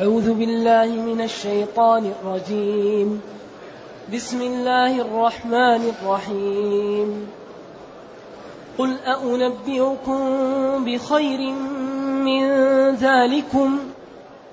[0.00, 3.20] أعوذ بالله من الشيطان الرجيم.
[4.14, 7.28] بسم الله الرحمن الرحيم.
[8.78, 10.20] قل أنبئكم
[10.84, 11.52] بخير
[12.24, 12.44] من
[12.90, 13.78] ذلكم.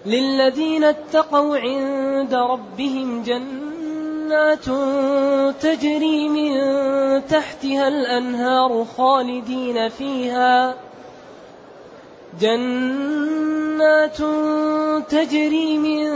[0.05, 4.66] للذين اتقوا عند ربهم جنات
[5.61, 6.52] تجري من
[7.27, 10.73] تحتها الأنهار خالدين فيها.
[12.42, 14.18] جنات
[15.10, 16.08] تجري من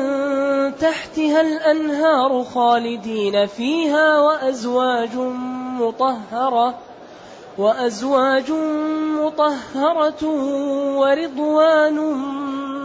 [0.77, 5.15] تحتها الأنهار خالدين فيها وأزواج
[5.79, 6.75] مطهرة
[7.57, 8.51] وأزواج
[9.19, 10.25] مطهرة
[10.97, 11.97] ورضوان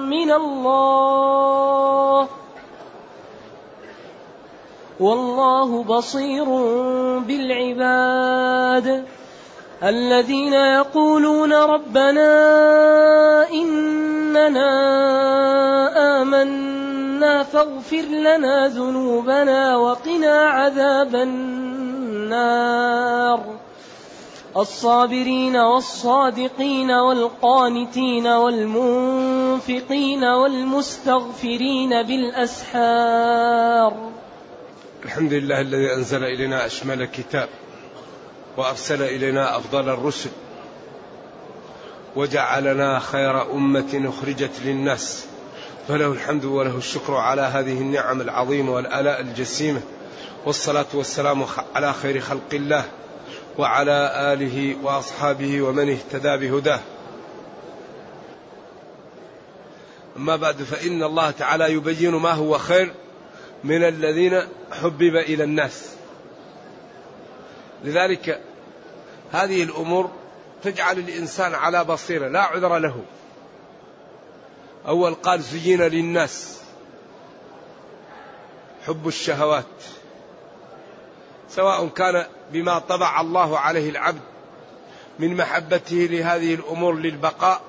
[0.09, 1.09] من الله
[5.01, 6.45] والله بصير
[7.21, 9.05] بالعباد
[9.83, 12.31] الذين يقولون ربنا
[13.51, 14.71] إننا
[16.23, 22.57] آمنا فاغفر لنا ذنوبنا وقنا عذاب النار.
[24.57, 33.93] الصابرين والصادقين والقانتين والمنفقين والمستغفرين بالأسحار.
[35.05, 37.49] الحمد لله الذي أنزل إلينا أشمل كتاب.
[38.57, 40.31] وأرسل إلينا أفضل الرسل
[42.17, 45.27] وجعلنا خير أمة أخرجت للناس
[45.89, 49.81] فله الحمد وله الشكر على هذه النعم العظيمة والآلاء الجسيمة
[50.47, 52.85] والصلاة والسلام على خير خلق الله
[53.59, 56.81] وعلى آله وأصحابه ومن اهتدى بهداه.
[60.17, 62.95] أما بعد فإن الله تعالى يبين ما هو خير
[63.65, 64.43] من الذين
[64.73, 65.97] حبب إلى الناس.
[67.87, 68.41] لذلك
[69.33, 70.11] هذه الأمور
[70.63, 73.05] تجعل الإنسان على بصيرة لا عذر له.
[74.87, 76.61] أول قال زين للناس
[78.87, 79.65] حب الشهوات
[81.49, 84.21] سواء كان بما طبع الله عليه العبد
[85.19, 87.61] من محبته لهذه الأمور للبقاء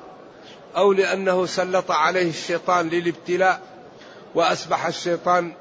[0.77, 3.61] أو لأنه سلط عليه الشيطان للابتلاء
[4.35, 5.53] وأصبح الشيطان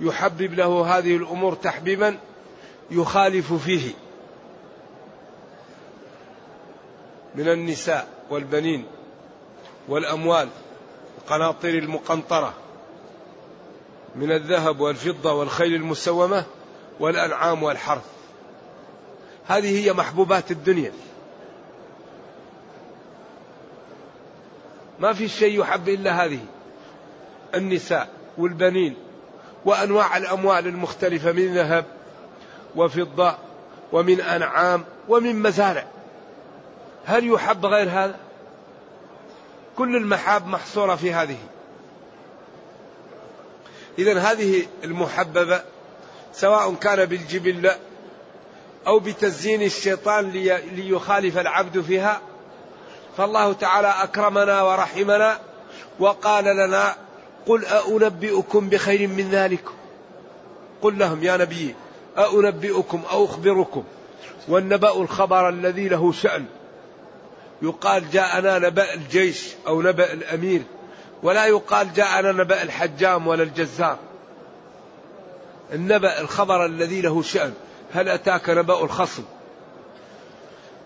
[0.00, 2.18] يحبب له هذه الأمور تحبيبا
[2.92, 3.92] يخالف فيه
[7.34, 8.86] من النساء والبنين
[9.88, 10.48] والأموال
[11.18, 12.54] القناطير المقنطرة
[14.16, 16.44] من الذهب والفضة والخيل المسومة
[17.00, 18.04] والأنعام والحرث.
[19.46, 20.92] هذه هي محبوبات الدنيا.
[25.00, 26.40] ما في شيء يحب إلا هذه
[27.54, 28.08] النساء
[28.38, 28.96] والبنين
[29.64, 31.84] وأنواع الأموال المختلفة من ذهب
[32.76, 33.34] وفضة
[33.92, 35.86] ومن أنعام ومن مزارع.
[37.04, 38.16] هل يحب غير هذا؟
[39.76, 41.38] كل المحاب محصورة في هذه.
[43.98, 45.62] إذا هذه المحببة
[46.32, 47.76] سواء كان بالجبلة
[48.86, 50.30] أو بتزيين الشيطان
[50.72, 52.20] ليخالف العبد فيها
[53.16, 55.38] فالله تعالى أكرمنا ورحمنا
[55.98, 56.94] وقال لنا
[57.46, 59.64] قل أنبئكم بخير من ذلك.
[60.82, 61.74] قل لهم يا نبي
[62.18, 63.84] أنبئكم أو أخبركم.
[64.48, 66.44] والنبأ الخبر الذي له شأن.
[67.62, 70.62] يقال جاءنا نبأ الجيش أو نبأ الأمير.
[71.22, 73.98] ولا يقال جاءنا نبأ الحجام ولا الجزار.
[75.72, 77.52] النبأ الخبر الذي له شأن.
[77.92, 79.22] هل أتاك نبأ الخصم؟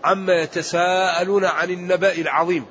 [0.03, 2.65] عما يتساءلون عن النبأ العظيم.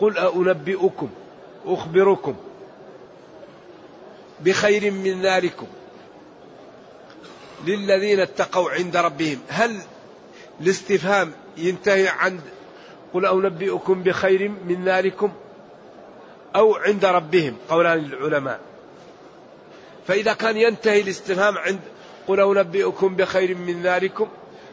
[0.00, 1.08] قل أنبئكم
[1.66, 2.34] أخبركم
[4.40, 5.66] بخير من ذلكم.
[7.66, 9.38] للذين اتقوا عند ربهم.
[9.48, 9.80] هل
[10.60, 12.40] الاستفهام ينتهي عند
[13.14, 15.32] قل أنبئكم بخير من ذلكم
[16.56, 18.60] أو عند ربهم؟ قولان العلماء.
[20.06, 21.80] فإذا كان ينتهي الاستفهام عند
[22.28, 24.28] قل أنبئكم بخير من ذلكم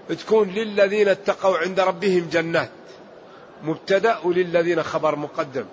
[0.09, 2.69] تكون للذين اتقوا عند ربهم جنات.
[3.63, 5.65] مبتدأ وللذين خبر مقدم.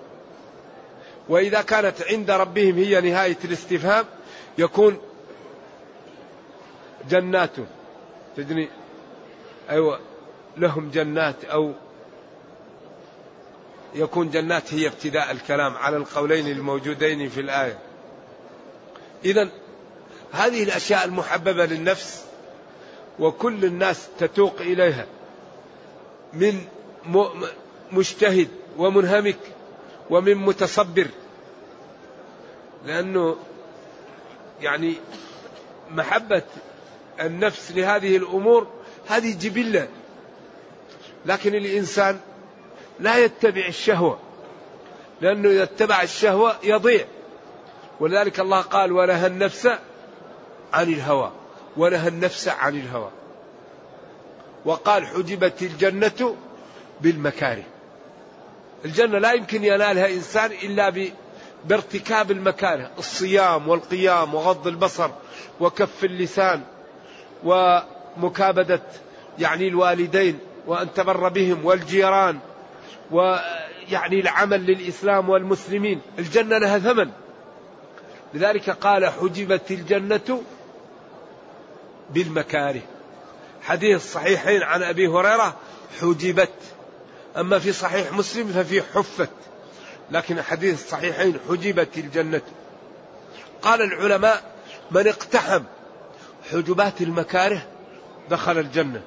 [1.28, 4.04] وإذا كانت عند ربهم هي نهاية الاستفهام
[4.58, 4.98] يكون
[7.10, 7.56] جنات.
[8.36, 8.68] تدري؟
[9.70, 10.00] أيوة
[10.56, 11.72] لهم جنات أو
[13.94, 17.78] يكون جنات هي ابتداء الكلام على القولين الموجودين في الآية.
[19.24, 19.48] إذا
[20.32, 22.24] هذه الأشياء المحببة للنفس
[23.18, 25.06] وكل الناس تتوق إليها
[26.32, 26.64] من
[27.92, 29.38] مجتهد ومنهمك
[30.10, 31.06] ومن متصبر.
[32.84, 33.36] لأنه
[34.60, 34.94] يعني
[35.90, 36.42] محبة
[37.20, 38.66] النفس لهذه الأمور
[39.08, 39.88] هذه جبلة.
[41.26, 42.20] لكن الإنسان
[43.00, 44.18] لا يتبع الشهوة
[45.20, 47.04] لأنه إذا اتبع الشهوة يضيع.
[48.00, 49.66] ولذلك الله قال ونهى النفس
[50.72, 51.32] عن الهوى
[51.76, 53.10] ونهى النفس عن الهوى.
[54.64, 56.36] وقال حجبت الجنة
[57.00, 57.64] بالمكاره.
[58.84, 60.92] الجنة لا يمكن ينالها إنسان إلا
[61.64, 65.10] بارتكاب المكاره الصيام والقيام وغض البصر
[65.60, 66.62] وكف اللسان.
[67.44, 68.82] ومكابدة
[69.38, 72.38] يعني الوالدين وأن تبر بهم والجيران
[73.10, 76.00] ويعني العمل للإسلام والمسلمين.
[76.18, 77.10] الجنة لها ثمن.
[78.34, 80.42] لذلك قال حجبت الجنة
[82.10, 82.80] بالمكاره.
[83.62, 85.56] حديث الصحيحين عن أبي هريرة
[86.00, 86.54] حجبت.
[87.36, 89.30] أما في صحيح مسلم ففي حفت.
[90.10, 92.42] لكن حديث الصحيحين حجبت الجنة.
[93.62, 94.42] قال العلماء
[94.90, 95.62] من اقتحم
[96.52, 97.66] حجبات المكاره
[98.30, 99.00] دخل الجنة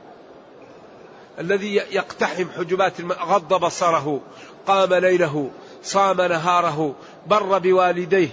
[1.40, 3.02] الذي يقتحم حجبات.
[3.02, 4.22] غض بصره
[4.68, 5.50] قام ليله
[5.84, 6.96] صام نهاره
[7.28, 8.30] بر بوالديه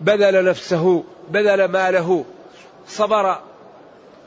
[0.00, 2.24] بذل نفسه بذل ماله
[2.88, 3.38] صبر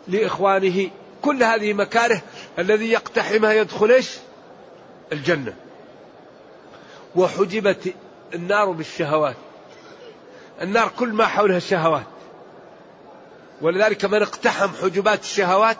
[0.08, 0.90] لإخوانه
[1.22, 2.22] كل هذه مكاره
[2.60, 4.04] الذي يقتحمها يدخل؟
[5.12, 5.54] الجنة
[7.16, 7.94] وحجبت
[8.34, 9.36] النار بالشهوات
[10.62, 12.04] النار كل ما حولها شهوات
[13.64, 15.78] ولذلك من اقتحم حجبات الشهوات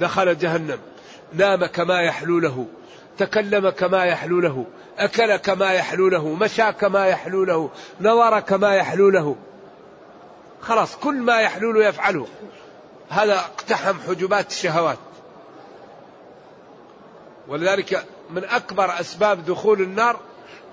[0.00, 0.78] دخل جهنم.
[1.32, 2.66] نام كما يحلو له
[3.18, 4.66] تكلم كما يحلو له
[4.98, 7.70] أكل كما يحلو له مشى كما يحلو له
[8.00, 9.36] نظر كما يحلو له.
[10.60, 12.26] خلاص كل ما يحلو له يفعله.
[13.08, 14.98] هذا اقتحم حجبات الشهوات.
[17.48, 20.20] ولذلك من أكبر أسباب دخول النار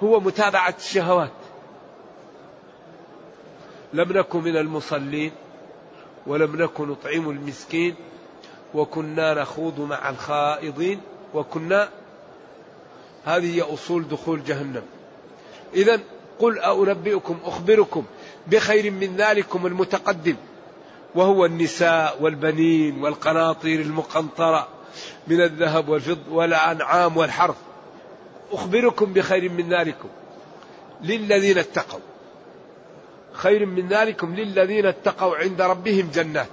[0.03, 1.31] هو متابعة الشهوات.
[3.93, 5.31] لم نكن من المصلين.
[6.27, 7.95] ولم نكن نطعم المسكين
[8.73, 11.01] وكنا نخوض مع الخائضين
[11.33, 11.89] وكنا
[13.25, 14.83] هذه هي أصول دخول جهنم.
[15.73, 15.99] إذا
[16.39, 18.05] قل أنبئكم أخبركم
[18.47, 20.35] بخير من ذلكم المتقدم
[21.15, 24.67] وهو النساء والبنين والقناطير المقنطرة
[25.27, 27.55] من الذهب والفضة والأنعام والحرث.
[28.51, 30.09] أخبركم بخير من ذلكم
[31.01, 31.99] للذين اتقوا.
[33.37, 36.47] خير من ذلكم للذين اتقوا عند ربهم جنات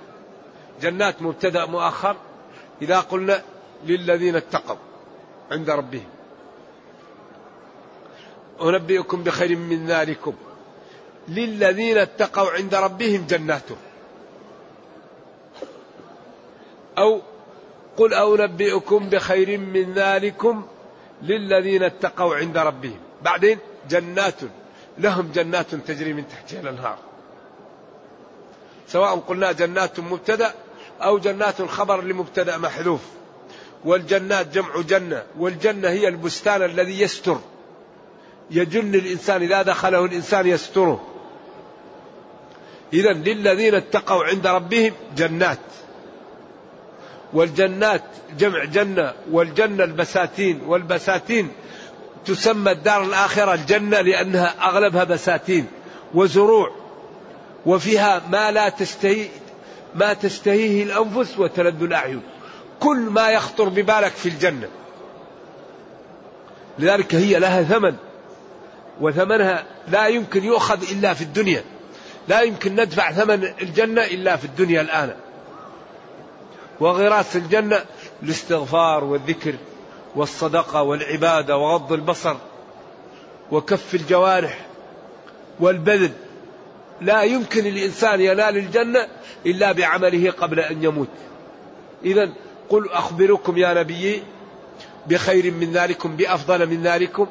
[0.82, 2.16] جنات مبتدأ مؤخر.
[2.82, 3.42] إذا قلنا
[3.86, 4.76] للذين اتقوا
[5.50, 6.08] عند ربهم.
[8.62, 10.34] أنبئكم بخير من ذلكم.
[11.28, 13.68] للذين اتقوا عند ربهم جنات
[16.98, 17.20] أو
[17.96, 20.66] قل أنبئكم بخير من ذلكم
[21.22, 22.98] للذين اتقوا عند ربهم.
[23.22, 23.58] بعدين
[23.88, 24.40] جنات
[24.98, 26.98] لهم جنات تجري من تحتها الأنهار
[28.88, 30.54] سواء قلنا جنات مبتدأ
[31.00, 33.00] أو جنات خبر لمبتدأ محذوف.
[33.84, 37.38] والجنات جمع جنة والجنة هي البستان الذي يستر.
[38.50, 41.04] يجن الإنسان إذا دخله الإنسان يستره.
[42.92, 45.58] إذا للذين اتقوا عند ربهم جنات.
[47.32, 48.02] والجنات
[48.38, 51.48] جمع جنة والجنة البساتين والبساتين
[52.26, 55.66] تسمى الدار الآخرة الجنة لأنها أغلبها بساتين
[56.14, 56.70] وزروع
[57.66, 59.28] وفيها ما لا تشتهي
[59.94, 62.22] ما تشتهيه الأنفس وتلد الأعين.
[62.80, 64.68] كل ما يخطر ببالك في الجنة.
[66.78, 67.96] لذلك هي لها ثمن.
[69.00, 71.64] وثمنها لا يمكن يؤخذ إلا في الدنيا.
[72.28, 75.14] لا يمكن ندفع ثمن الجنة إلا في الدنيا الآن.
[76.80, 77.84] وغراس الجنة
[78.22, 79.54] الاستغفار والذكر.
[80.16, 82.36] والصدقة والعبادة وغض البصر
[83.52, 84.66] وكف الجوارح
[85.60, 86.10] والبذل.
[87.00, 89.08] لا يمكن الإنسان ينال الجنة
[89.46, 91.08] إلا بعمله قبل أن يموت.
[92.04, 92.32] إذا
[92.68, 94.22] قل أخبركم يا نبي
[95.06, 97.26] بخير من ذلكم بأفضل من ذلكم.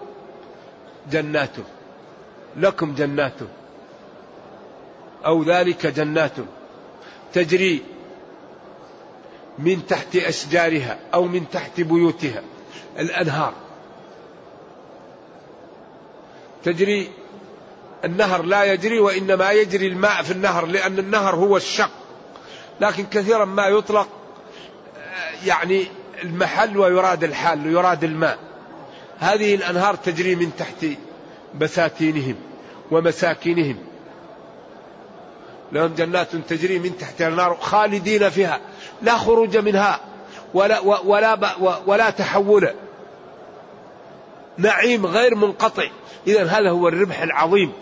[1.12, 1.56] جنات
[2.58, 3.38] لكم جنات.
[5.26, 6.34] أو ذلك جنات
[7.34, 7.82] تجري
[9.60, 12.44] من تحت أشجارها أو من تحت بيوتها.
[13.00, 13.54] الأنهار.
[16.64, 17.10] تجري
[18.06, 21.92] النهر لا يجري وإنما يجري الماء في النهر لأن النهر هو الشق.
[22.82, 24.08] لكن كثيرا ما يطلق
[25.46, 25.88] يعني
[26.24, 28.38] المحل ويراد الحال ويراد الماء.
[29.20, 30.86] هذه الأنهار تجري من تحت
[31.56, 32.36] بساتينهم
[32.92, 33.78] ومساكنهم.
[35.72, 38.60] لهم جنات تجري من تحت النار خالدين فيها
[39.02, 40.00] لا خروج منها.
[40.54, 41.38] ولا ولا
[41.86, 42.70] ولا تحول.
[44.58, 45.88] نعيم غير منقطع.
[46.28, 47.74] إذا هذا هو الربح العظيم.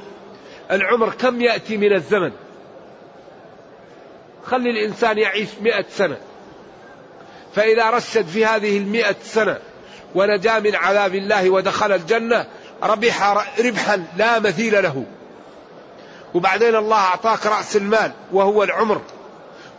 [0.72, 2.32] العمر كم يأتي من الزمن؟
[4.46, 6.18] خلي الإنسان يعيش مئة سنة.
[7.56, 9.58] فإذا رشد في هذه المئة سنة
[10.16, 12.46] ونجا من عذاب الله ودخل الجنة
[12.84, 15.06] ربح ربحا لا مثيل له.
[16.34, 19.01] وبعدين الله أعطاك رأس المال وهو العمر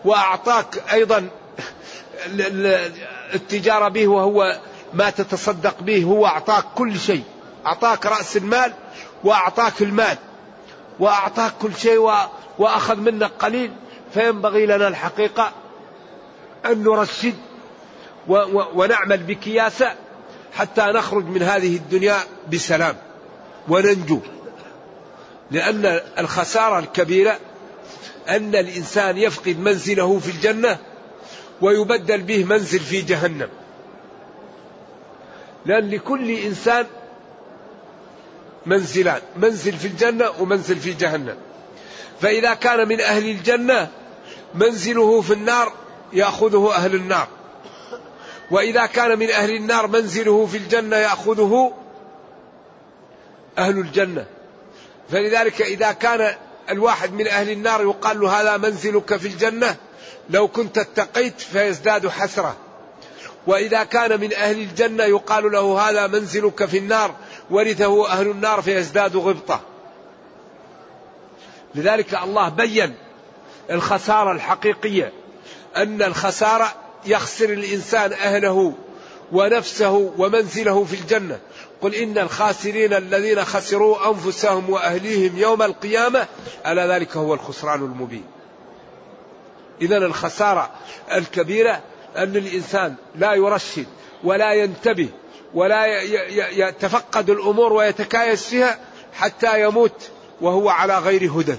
[0.05, 1.29] وأعطاك أيضا
[3.35, 4.61] التجارة به وهو
[4.95, 7.23] ما تتصدق به هو أعطاك كل شيء.
[7.67, 8.73] أعطاك رأس المال
[9.25, 10.17] وأعطاك المال.
[11.00, 12.11] وأعطاك كل شيء
[12.59, 13.73] وأخذ منك قليل.
[14.14, 15.52] فينبغي لنا الحقيقة
[16.67, 17.35] أن نرشد
[18.75, 19.95] ونعمل بكياسة
[20.55, 22.17] حتى نخرج من هذه الدنيا
[22.52, 22.97] بسلام
[23.69, 24.21] وننجو.
[25.50, 27.38] لأن الخسارة الكبيرة
[28.29, 30.79] أن الإنسان يفقد منزله في الجنة
[31.62, 33.49] ويبدل به منزل في جهنم.
[35.66, 36.87] لأن لكل إنسان
[38.66, 41.37] منزلان منزل في الجنة ومنزل في جهنم.
[42.21, 43.88] فإذا كان من أهل الجنة
[44.54, 45.73] منزله في النار
[46.12, 47.28] يأخذه أهل النار.
[48.50, 51.73] وإذا كان من أهل النار منزله في الجنة يأخذه
[53.59, 54.26] أهل الجنة.
[55.11, 56.35] فلذلك إذا كان
[56.71, 59.76] الواحد من أهل النار يقال له هذا منزلك في الجنة
[60.30, 62.56] لو كنت اتقيت فيزداد حسرة.
[63.47, 67.14] وإذا كان من أهل الجنة يقال له هذا منزلك في النار
[67.50, 69.61] ورثه أهل النار فيزداد غبطة.
[71.75, 72.94] لذلك الله بين
[73.71, 75.12] الخسارة الحقيقية
[75.76, 76.75] أن الخسارة
[77.06, 78.75] يخسر الإنسان أهله
[79.32, 81.38] ونفسه ومنزله في الجنة.
[81.82, 86.26] قل إن الخاسرين الذين خسروا أنفسهم وأهليهم يوم القيامة
[86.66, 88.25] ألا ذلك هو الخسران المبين.
[89.83, 90.71] إذا الخسارة
[91.12, 91.81] الكبيرة
[92.17, 93.87] أن الإنسان لا يرشد
[94.25, 95.09] ولا ينتبه
[95.55, 96.03] ولا
[96.51, 98.79] يتفقد الأمور ويتكايس فيها
[99.15, 100.11] حتى يموت
[100.41, 101.57] وهو على غير هدى.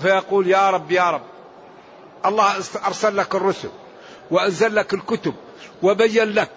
[0.00, 1.22] فيقول يا رب يا رب
[2.26, 2.54] الله
[2.86, 3.68] أرسل لك الرسل
[4.30, 5.34] وأنزل لك الكتب
[5.82, 6.50] وبين لك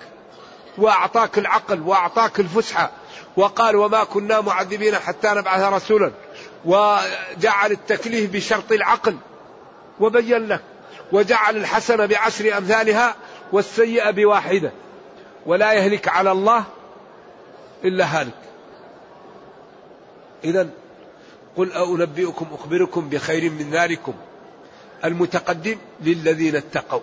[0.77, 2.91] وأعطاك العقل وأعطاك الفسحة
[3.37, 6.11] وقال وما كنا معذبين حتى نبعث رسولا
[6.65, 9.17] وجعل التكليف بشرط العقل.
[9.99, 10.61] وبين لك
[11.11, 13.15] وجعل الحسنة بعشر أمثالها
[13.51, 14.71] والسيئة بواحدة.
[15.45, 16.63] ولا يهلك على الله
[17.83, 18.41] إلا هالك.
[20.43, 20.69] إذا
[21.57, 24.13] قل أنبئكم أخبركم بخير من ذلكم.
[25.05, 27.01] المتقدم للذين اتقوا.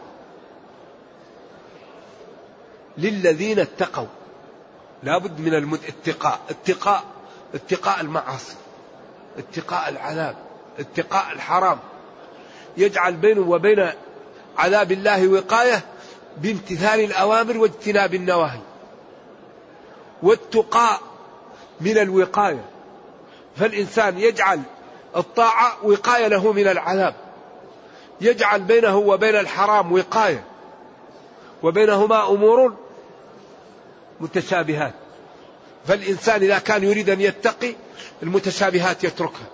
[2.98, 4.06] للذين اتقوا.
[5.02, 7.04] لابد من الاتقاء اتقاء
[7.54, 8.56] اتقاء المعاصي
[9.38, 10.36] اتقاء العذاب
[10.78, 11.78] اتقاء الحرام.
[12.78, 13.90] يجعل بينه وبين
[14.58, 15.84] عذاب الله وقاية
[16.36, 18.60] بامتثال الأوامر واجتناب النواهي
[20.22, 21.00] والتقاء
[21.80, 22.64] من الوقاية.
[23.56, 24.62] فالإنسان يجعل
[25.16, 27.14] الطاعة وقاية له من العذاب.
[28.20, 30.44] يجعل بينه وبين الحرام وقاية.
[31.62, 32.74] وبينهما أمور
[34.20, 34.94] متشابهات.
[35.86, 37.74] فالإنسان إذا كان يريد أن يتقي
[38.22, 39.46] المتشابهات يتركها.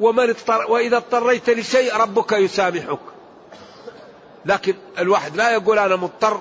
[0.00, 2.98] ومن اضطر وإذا اضطريت لشيء ربك يسامحك.
[4.46, 6.40] لكن الواحد لا يقول أنا مضطر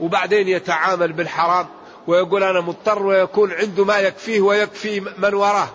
[0.00, 1.66] وبعدين يتعامل بالحرام
[2.06, 5.68] ويقول أنا مضطر ويكون عنده ما يكفيه ويكفي من وراه.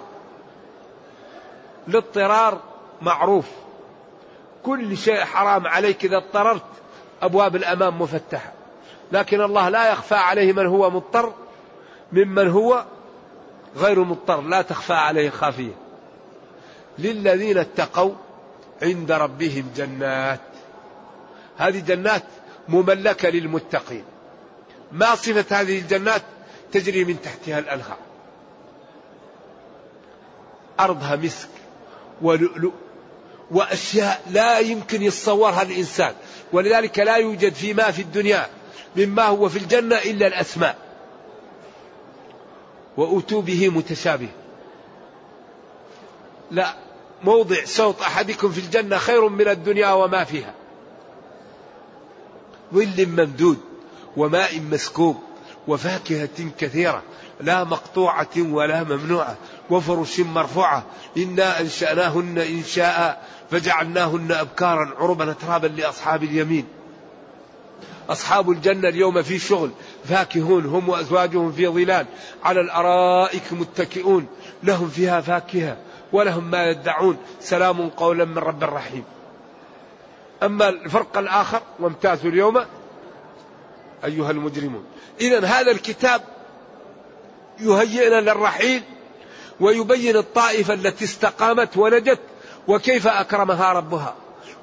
[1.87, 2.59] الاضطرار
[3.01, 3.45] معروف.
[4.63, 6.65] كل شيء حرام عليك إذا اضطررت
[7.21, 8.53] أبواب الأمام مفتحة.
[9.11, 11.33] لكن الله لا يخفى عليه من هو مضطر
[12.11, 12.85] ممن هو
[13.77, 14.41] غير مضطر.
[14.41, 15.90] لا تخفى عليه خافية.
[17.01, 18.13] للذين اتقوا
[18.81, 20.39] عند ربهم جنات.
[21.57, 22.23] هذه جنات
[22.69, 24.03] مملكة للمتقين.
[24.91, 26.21] ما صفة هذه الجنات
[26.71, 27.97] تجري من تحتها الأنهار.
[30.79, 31.49] أرضها مسك
[32.21, 32.73] ولؤلؤ
[33.51, 36.13] وأشياء لا يمكن يتصورها الإنسان.
[36.53, 38.47] ولذلك لا يوجد فيما في الدنيا
[38.95, 40.75] مما هو في الجنة إلا الأسماء.
[42.97, 44.29] وأتوا به متشابه.
[46.51, 46.75] لا
[47.23, 50.53] موضع صوت أحدكم في الجنة خير من الدنيا وما فيها.
[52.73, 53.57] ظل ممدود
[54.17, 55.17] وماء مسكوب
[55.67, 57.03] وفاكهة كثيرة
[57.39, 59.37] لا مقطوعة ولا ممنوعة
[59.69, 60.83] وفرش مرفوعة.
[61.17, 66.65] إنا أنشأناهن إنشاء فجعلناهن أبكارا عربا أترابا لأصحاب اليمين.
[68.09, 69.71] أصحاب الجنة اليوم في شغل
[70.05, 72.05] فاكهون هم وأزواجهم في ظلال.
[72.43, 74.27] على الأرائك متكئون
[74.63, 75.77] لهم فيها فاكهة.
[76.13, 79.03] ولهم ما يدعون سلام قولا من رب رحيم
[80.43, 82.65] أما الفرق الآخر وامتازوا اليوم
[84.05, 84.85] أيها المجرمون.
[85.21, 86.21] إذا هذا الكتاب
[87.59, 88.83] يهيئنا للرحيل
[89.59, 92.19] ويبين الطائفة التي استقامت ونجت
[92.67, 94.15] وكيف أكرمها ربها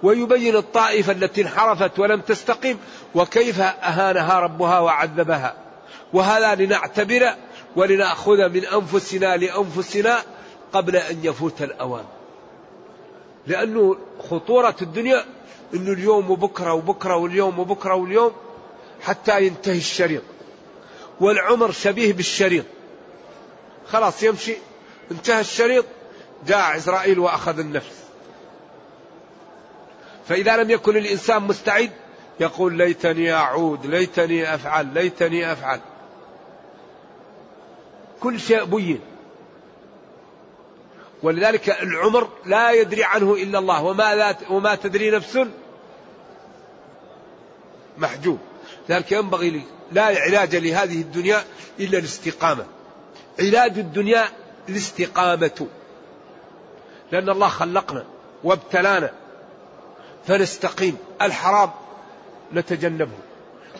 [0.02, 2.78] ويبين الطائفة التي انحرفت ولم تستقيم
[3.14, 5.54] وكيف أهانها ربها وعذبها.
[6.12, 7.34] وهذا لنعتبر
[7.76, 10.18] ولنأخذ من أنفسنا لأنفسنا
[10.72, 12.04] قبل أن يفوت الأوان.
[13.46, 13.96] لأنه
[14.30, 15.24] خطورة الدنيا
[15.74, 18.32] أنه اليوم وبكرة وبكرة واليوم وبكرة واليوم
[19.02, 20.22] حتى ينتهي الشريط.
[21.20, 22.64] والعمر شبيه بالشريط.
[23.86, 24.56] خلاص يمشي
[25.10, 25.84] انتهى الشريط
[26.46, 28.04] جاء عزرائيل وأخذ النفس.
[30.28, 31.90] فإذا لم يكن الإنسان مستعد
[32.40, 35.80] يقول ليتني أعود ليتني أفعل ليتني أفعل.
[38.20, 39.00] كل شيء بين.
[41.22, 43.82] ولذلك العمر لا يدري عنه إلا الله.
[43.84, 45.38] وما, وما تدري نفس
[47.98, 48.38] محجوب.
[48.88, 49.62] لذلك ينبغي لي.
[49.92, 51.44] لا علاج لهذه الدنيا
[51.80, 52.66] إلا الاستقامة.
[53.40, 54.28] علاج الدنيا
[54.68, 55.66] الاستقامة.
[57.12, 58.04] لأن الله خلقنا
[58.44, 59.10] وابتلانا
[60.26, 60.96] فنستقيم.
[61.22, 61.70] الحرام
[62.54, 63.18] نتجنبه.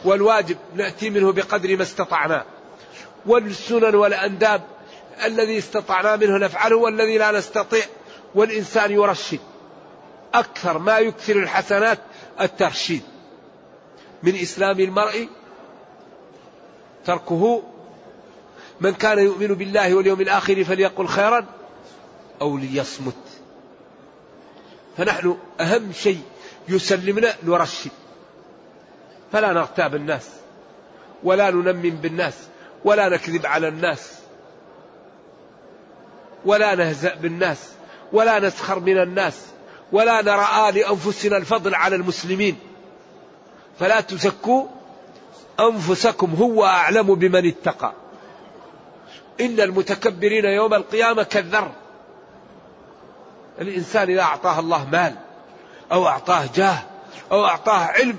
[0.05, 2.45] والواجب نأتي منه بقدر ما استطعنا.
[3.27, 4.63] والسنن والأنداب
[5.25, 7.85] الذي استطعنا منه نفعله والذي لا نستطيع.
[8.35, 9.39] والإنسان يرشد.
[10.35, 11.99] أكثر ما يكثر الحسنات
[12.41, 13.03] الترشيد.
[14.23, 15.29] من إسلام المرء
[17.05, 17.63] تركه
[18.81, 21.47] من كان يؤمن بالله واليوم الآخر فليقل خيرا
[22.41, 23.15] أو ليصمت.
[24.97, 26.23] فنحن أهم شيء
[26.69, 27.91] يسلمنا نرشد.
[29.33, 30.29] فلا نغتاب الناس
[31.23, 32.35] ولا ننمم بالناس
[32.85, 34.18] ولا نكذب على الناس.
[36.45, 37.59] ولا نهزأ بالناس
[38.13, 39.47] ولا نسخر من الناس
[39.93, 42.59] ولا نرى لأنفسنا الفضل على المسلمين.
[43.79, 44.67] فلا تزكوا
[45.61, 47.93] أنفسكم هو أعلم بمن اتقى.
[49.41, 51.73] إن المتكبرين يوم القيامة كالذر.
[53.61, 55.15] الإنسان إذا أعطاه الله مال
[55.93, 56.79] أو أعطاه جاه
[57.33, 58.19] أو أعطاه علم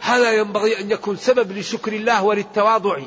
[0.00, 2.98] هذا ينبغي أن يكون سبب لشكر الله وللتواضع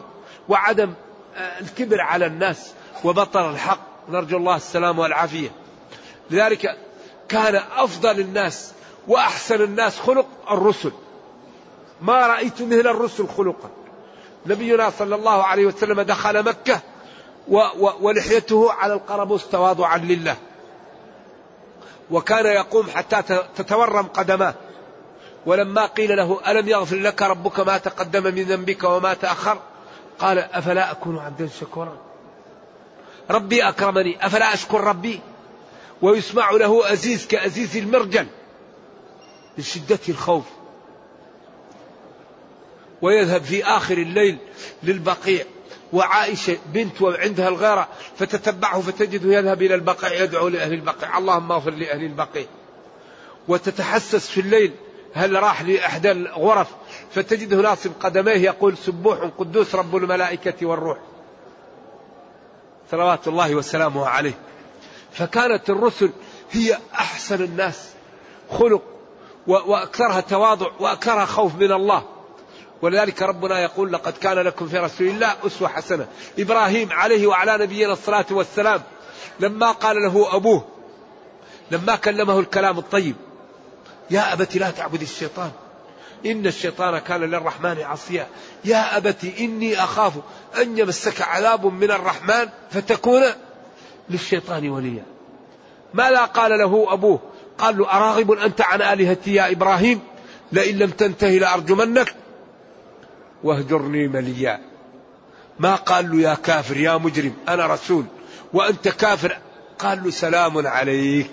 [0.50, 0.94] وعدم
[1.36, 2.72] آه، الكبر على الناس
[3.04, 3.91] وبطر الحق.
[4.10, 5.50] نرجو الله السلام والعافية.
[6.32, 6.78] لذلك
[7.30, 8.72] كان أفضل الناس
[9.08, 10.92] وأحسن الناس خلق الرسل.
[12.02, 13.70] ما رأيت مثل الرسل خلقا.
[14.46, 16.80] نبينا صلى الله عليه وسلم دخل مكة
[17.48, 20.36] و و ولحيته على القربوس تواضعا لله.
[22.12, 23.22] وكان يقوم حتى
[23.56, 24.54] تتورم قدماه.
[25.46, 29.60] ولما قيل له ألم يغفر لك ربك ما تقدم من ذنبك وما تأخر؟
[30.20, 32.11] قال أفلا أكون عبدا شكورا؟
[33.32, 34.26] ربي أكرمني.
[34.26, 35.20] أفلا أشكر ربي؟
[36.02, 38.28] ويسمع له أزيز كأزيز المرجل
[39.58, 40.46] من شدة الخوف.
[43.02, 44.38] ويذهب في آخر الليل
[44.84, 45.46] للبقيع.
[45.94, 51.18] وعائشة بنت وعندها الغيرة فتتبعه فتجده يذهب إلى البقيع يدعو لأهل البقيع.
[51.18, 52.46] اللهم اغفر لأهل البقيع.
[53.48, 54.72] وتتحسس في الليل
[55.14, 56.68] هل راح لإحدى الغرف؟
[57.12, 60.98] فتجده ناصب قدميه يقول سبوح قدوس رب الملائكة والروح.
[62.92, 64.34] صلوات الله وسلامه عليه.
[65.12, 66.10] فكانت الرسل
[66.52, 67.90] هي أحسن الناس.
[68.52, 68.82] خلق
[69.48, 72.04] وأكثرها تواضع وأكثرها خوف من الله.
[72.82, 76.08] ولذلك ربنا يقول لقد كان لكم في رسول الله أسوة حسنة.
[76.40, 78.82] إبراهيم عليه وعلى نبينا الصلاة والسلام
[79.40, 80.66] لما قال له أبوه
[81.72, 83.16] لما كلمه الكلام الطيب
[84.10, 85.52] يا أبت لا تعبد الشيطان.
[86.26, 88.28] إن الشيطان كان للرحمن عصيا.
[88.66, 90.14] يا أبت إني أخاف
[90.62, 93.22] أن يمسك عذاب من الرحمن فتكون
[94.10, 95.04] للشيطان وليا.
[95.94, 97.20] ماذا قال له أبوه
[97.58, 100.00] قال له أراغب أنت عن آلهتي يا إبراهيم؟
[100.52, 102.16] لئن لم تنتهي لأرجمنك.
[103.44, 104.60] واهجرني مليا.
[105.60, 108.06] ما قال له يا كافر يا مجرم أنا رسول
[108.54, 109.38] وأنت كافر.
[109.80, 111.32] قال له سلام عليك.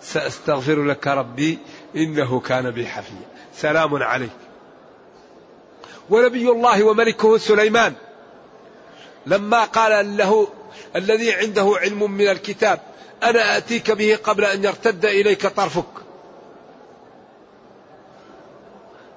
[0.00, 1.58] سأستغفر لك ربي
[1.96, 3.33] إنه كان بي حفيا.
[3.56, 4.30] سلام عليك.
[6.10, 7.94] ونبي الله وملكه سليمان.
[9.26, 10.48] لما قال له
[10.96, 12.80] الذي عنده علم من الكتاب
[13.22, 15.84] أنا آتيك به قبل أن يرتد إليك طرفك.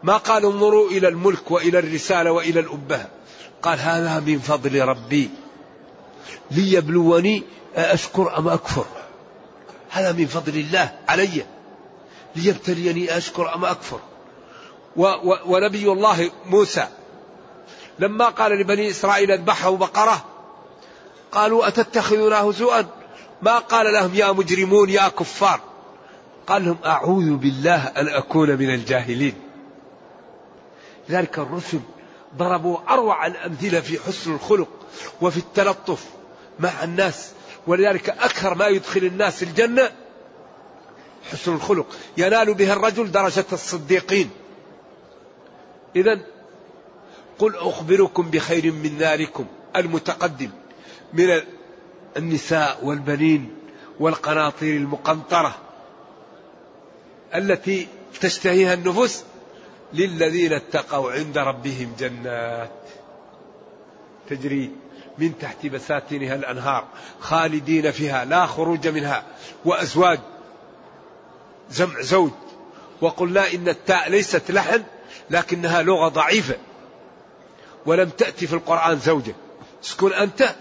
[0.03, 3.07] ما قال انظروا إلى الملك وإلى الرسالة وإلى الأبهة
[3.61, 5.29] قال هذا من فضل ربي.
[6.51, 7.43] ليبلوني
[7.75, 8.85] أشكر أم أكفر.
[9.89, 11.45] هذا من فضل الله علي.
[12.35, 13.99] ليبتليني أشكر أم أكفر.
[15.45, 16.87] ونبي الله موسى.
[17.99, 20.25] لما قال لبني إسرائيل اذبحوا بقرة
[21.31, 22.87] قالوا أتتخذنا هزوءا
[23.41, 25.59] ما قال لهم يا مجرمون يا كفار.
[26.47, 29.33] قال لهم أعوذ بالله أن أكون من الجاهلين.
[31.09, 31.79] لذلك الرسل
[32.37, 34.67] ضربوا أروع الأمثلة في حسن الخلق
[35.21, 36.05] وفي التلطف
[36.59, 37.31] مع الناس.
[37.67, 39.91] ولذلك أكثر ما يدخل الناس الجنة
[41.31, 41.85] حسن الخلق.
[42.17, 44.29] ينال به الرجل درجة الصديقين.
[45.97, 46.19] إذا
[47.39, 50.49] قل أخبركم بخير من ذلكم المتقدم
[51.13, 51.41] من
[52.17, 53.55] النساء والبنين
[53.99, 55.55] والقناطير المقنطرة
[57.35, 57.87] التي
[58.21, 59.23] تشتهيها النفوس
[59.93, 62.71] للذين اتقوا عند ربهم جنات.
[64.29, 64.71] تجري
[65.17, 66.87] من تحت بساتينها الأنهار
[67.19, 69.23] خالدين فيها لا خروج منها.
[69.65, 70.19] وأزواج
[71.71, 72.31] جمع زوج.
[73.01, 74.83] وقلنا إن التاء ليست لحن
[75.29, 76.55] لكنها لغة ضعيفة.
[77.85, 79.35] ولم تأتي في القرآن زوجة.
[79.83, 80.55] اسكن أنت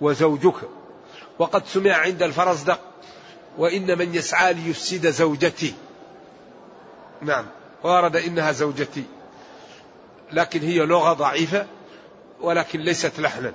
[0.00, 0.54] وزوجك.
[1.38, 2.80] وقد سمع عند الفرزدق
[3.58, 5.74] وإن من يسعى ليفسد زوجتي.
[7.22, 7.46] نعم
[7.82, 9.04] ورد إنها زوجتي.
[10.32, 11.66] لكن هي لغة ضعيفة
[12.40, 13.52] ولكن ليست لحنا.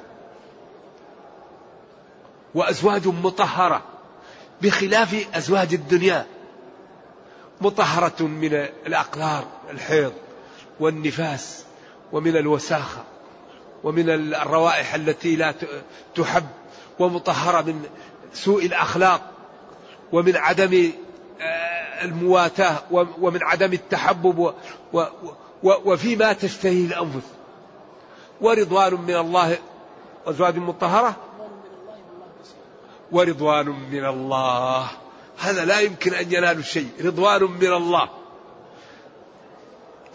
[2.55, 3.81] وأزواج مطهرة
[4.61, 6.25] بخلاف أزواج الدنيا.
[7.61, 8.53] مطهرة من
[8.87, 10.13] الأقدار الحيض
[10.79, 11.63] والنفاس
[12.11, 13.03] ومن الوساخة
[13.83, 15.53] ومن الروائح التي لا
[16.15, 16.45] تحب
[16.99, 17.85] ومطهرة من
[18.33, 19.21] سوء الأخلاق
[20.11, 20.91] ومن عدم
[21.41, 24.53] آه، المواتاة ومن عدم التحبب
[25.63, 27.27] وفيما تشتهيه الأنفس.
[28.41, 29.57] ورضوان من الله
[30.25, 31.15] أزواج مطهرة؟
[33.11, 34.87] ورضوان من الله.
[35.37, 36.89] هذا لا يمكن أن ينالوا شيء.
[37.03, 38.09] رضوان من الله.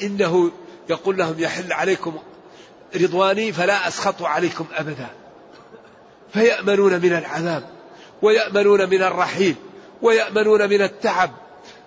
[0.02, 0.52] إنه
[0.90, 2.18] يقول لهم يحل عليكم
[2.96, 5.08] رضواني فلا أسخط عليكم أبدا.
[6.32, 7.68] فيأمنون من العذاب
[8.22, 9.54] ويأمنون من الرحيل
[10.02, 11.30] ويأمنون من التعب.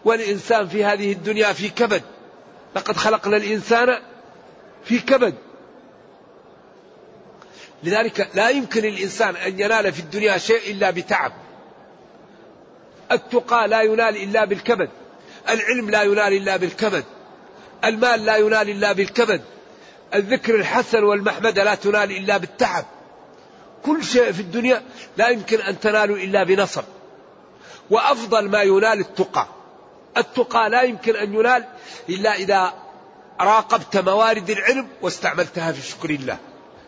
[0.06, 2.04] والإنسان في هذه الدنيا في كبد.
[2.76, 4.00] لقد خلقنا الإنسان
[4.86, 5.36] في كبد.
[7.84, 11.43] لذلك لا يمكن الإنسان أن ينال في الدنيا شيء إلا بتعب.
[13.14, 14.90] التقى لا ينال إلا بالكبد.
[15.50, 17.04] العلم لا ينال إلا بالكبد.
[17.86, 19.42] المال لا ينال إلا بالكبد.
[20.16, 22.86] الذكر الحسن والمحمد لا تنال إلا بالتعب.
[23.86, 24.84] كل شيء في الدنيا
[25.18, 26.84] لا يمكن أن تنالوا إلا بنصر.
[27.90, 29.48] وأفضل ما ينال التقى.
[30.18, 31.66] التقى لا يمكن أن ينال
[32.10, 32.74] إلا إذا
[33.42, 36.38] راقبت موارد العلم واستعملتها في شكر الله.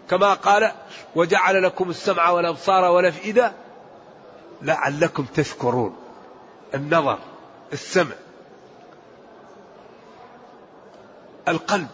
[0.09, 0.71] كما قال
[1.15, 3.53] وجعل لكم السمع والأبصار والأفئدة
[4.61, 5.95] لعلكم تشكرون.
[6.75, 7.19] النظر
[7.73, 8.15] السمع
[11.47, 11.87] القلب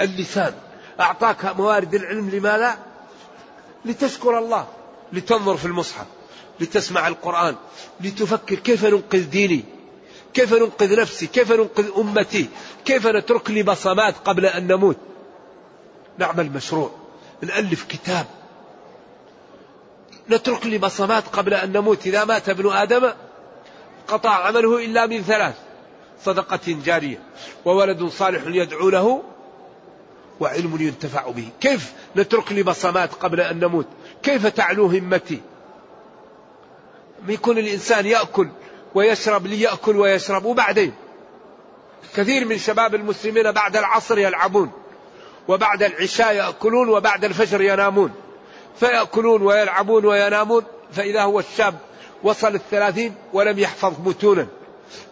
[0.00, 0.54] اللسان.
[1.00, 2.76] أعطاك موارد العلم لما لا؟
[3.84, 4.66] لتشكر الله
[5.12, 6.06] لتنظر في المصحف
[6.60, 7.56] لتسمع القرآن
[8.00, 9.64] لتفكر كيف ننقذ ديني
[10.34, 12.48] كيف ننقذ نفسي كيف ننقذ أمتي
[12.84, 14.96] كيف نترك لي بصمات قبل أن نموت.
[16.18, 16.90] نعمل مشروع
[17.40, 18.26] نألف كتاب.
[20.30, 22.06] نترك لي بصمات قبل أن نموت.
[22.06, 23.12] إذا مات ابن آدم
[24.08, 25.54] قطع عمله إلا من ثلاث
[26.24, 27.18] صدقة جارية
[27.64, 29.22] وولد صالح يدعو له
[30.40, 31.48] وعلم ينتفع به.
[31.60, 33.86] كيف نترك لي بصمات قبل أن نموت؟
[34.22, 35.40] كيف تعلو همتي؟
[37.28, 38.48] يكون الإنسان يأكل
[38.94, 40.94] ويشرب ليأكل ويشرب وبعدين
[42.16, 44.72] كثير من شباب المسلمين بعد العصر يلعبون
[45.48, 48.12] وبعد العشاء يأكلون وبعد الفجر ينامون.
[48.80, 51.74] فيأكلون ويلعبون وينامون فإذا هو الشاب
[52.24, 54.46] وصل الثلاثين ولم يحفظ متونا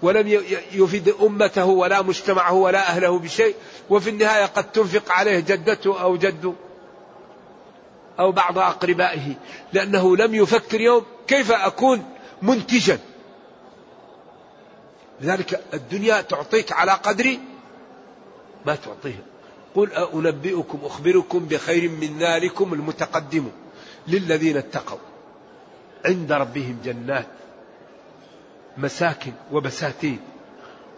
[0.03, 0.29] ولم
[0.73, 3.55] يفيد أمته ولا مجتمعه ولا أهله بشيء
[3.91, 6.53] وفي النهاية قد تنفق عليه جدته أو جده
[8.19, 9.35] أو بعض أقربائه
[9.73, 12.05] لأنه لم يفكر يوم كيف أكون
[12.43, 12.99] منتجا.
[15.21, 17.37] لذلك الدنيا تعطيك على قدر
[18.67, 19.25] ما تعطيه
[19.75, 23.49] قل أنبئكم أخبركم بخير من ذلكم المتقدم
[24.09, 25.12] للذين اتقوا.
[26.07, 27.27] عند ربهم جنات
[28.77, 30.21] مساكن وبساتين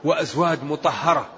[0.05, 1.29] وأزواج مطهرة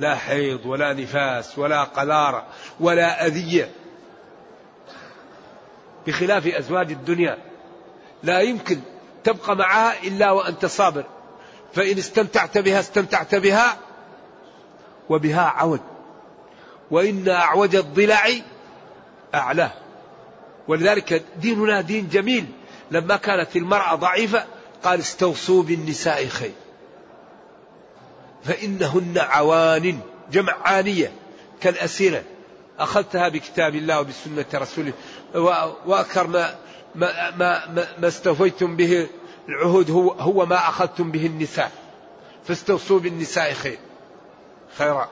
[0.00, 2.46] لا حيض ولا نفاس ولا قلارة
[2.80, 3.70] ولا أذية.
[6.06, 7.38] بخلاف أزواج الدنيا
[8.22, 8.80] لا يمكن
[9.24, 11.04] تبقى معها إلا وأنت صابر.
[11.74, 13.76] فإن استمتعت بها استمتعت بها
[15.08, 15.80] وبها عود
[16.90, 18.28] وإن أعوج الضلع
[19.34, 19.72] أعلاه.
[20.68, 22.46] ولذلك ديننا دين جميل.
[22.90, 24.44] لما كانت المرأة ضعيفة
[24.84, 26.52] قال استوصوا بالنساء خير.
[28.44, 30.00] فإنهن عوان
[30.32, 31.12] جمع عانية
[31.60, 32.22] كالأسيرة.
[32.78, 34.92] أخذتها بكتاب الله وبسنة رسوله.
[35.86, 36.54] وأكثر ما
[36.94, 39.08] ما ما, ما, ما استوفيتم به
[39.48, 41.72] العهود هو هو ما أخذتم به النساء.
[42.44, 43.78] فاستوصوا بالنساء خير.
[44.78, 45.08] خيرا.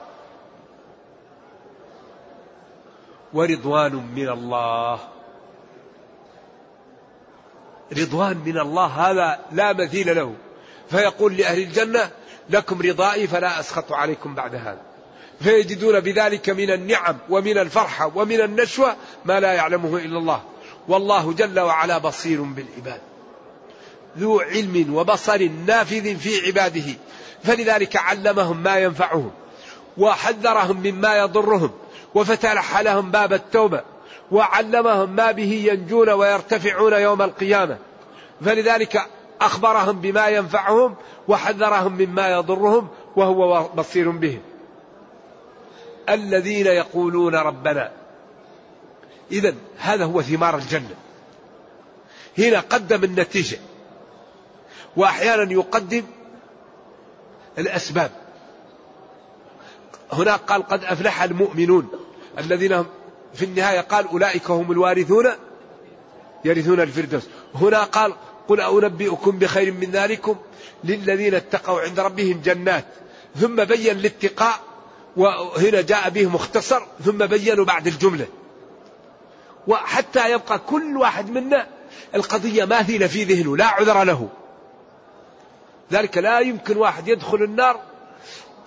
[3.33, 5.18] ورضوان من الله.
[7.93, 10.35] رضوان من الله هذا لا مثيل له.
[10.91, 12.11] فيقول لأهل الجنة
[12.51, 14.81] لكم رضائي فلا أسخط عليكم بعد هذا.
[15.41, 20.43] فيجدون بذلك من النعم ومن الفرحة ومن النشوة ما لا يعلمه إلا الله.
[20.89, 23.01] والله جل وعلا بصير بالعباد.
[24.19, 26.95] ذو علم وبصر نافذ في عباده.
[27.45, 29.31] فلذلك علمهم ما ينفعهم
[29.99, 31.71] وحذرهم مما يضرهم
[32.15, 33.83] وفتح لهم باب التوبة.
[34.33, 37.79] وعلمهم ما به ينجون ويرتفعون يوم القيامة.
[38.45, 39.03] فلذلك
[39.41, 40.95] أخبرهم بما ينفعهم
[41.29, 44.41] وحذرهم مما يضرهم وهو بصير بهم.
[46.09, 47.93] الذين يقولون ربنا.
[49.33, 50.95] إذا هذا هو ثمار الجنة.
[52.39, 53.59] هنا قدم النتيجة.
[54.97, 56.03] وأحيانا يقدم
[57.59, 58.11] الأسباب.
[60.13, 61.89] هناك قال قد أفلح المؤمنون
[62.39, 62.85] الذين
[63.39, 65.27] في النهاية قال أولئك هم الوارثون
[66.45, 67.23] يرثون الفردوس.
[67.55, 68.15] هنا قال
[68.49, 70.37] قل أنبئكم بخير من ذلكم
[70.85, 72.85] للذين اتقوا عند ربهم جنات.
[73.37, 74.61] ثم بين الاتقاء
[75.17, 78.27] وهنا جاء به مختصر ثم بينوا بعد الجملة.
[79.67, 81.67] وحتى يبقى كل واحد منا
[82.15, 84.29] القضية ماثلة في ذهنه لا عذر له.
[85.93, 87.81] ذلك لا يمكن واحد يدخل النار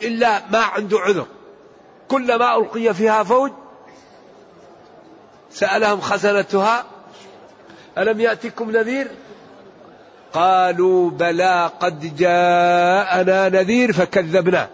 [0.02, 1.28] إلا ما عنده عذر.
[2.08, 3.52] كلما ألقي فيها فوج
[5.54, 6.86] سألهم خزنتها
[7.98, 9.08] ألم يأتكم نذير؟
[10.34, 14.70] قالوا بلى قد جاءنا نذير فكذبنا.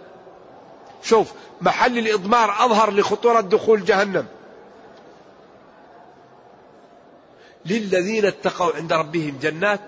[1.04, 4.26] شوف محل الإضمار أظهر لخطورة دخول جهنم.
[7.66, 9.80] للذين اتقوا عند ربهم جنات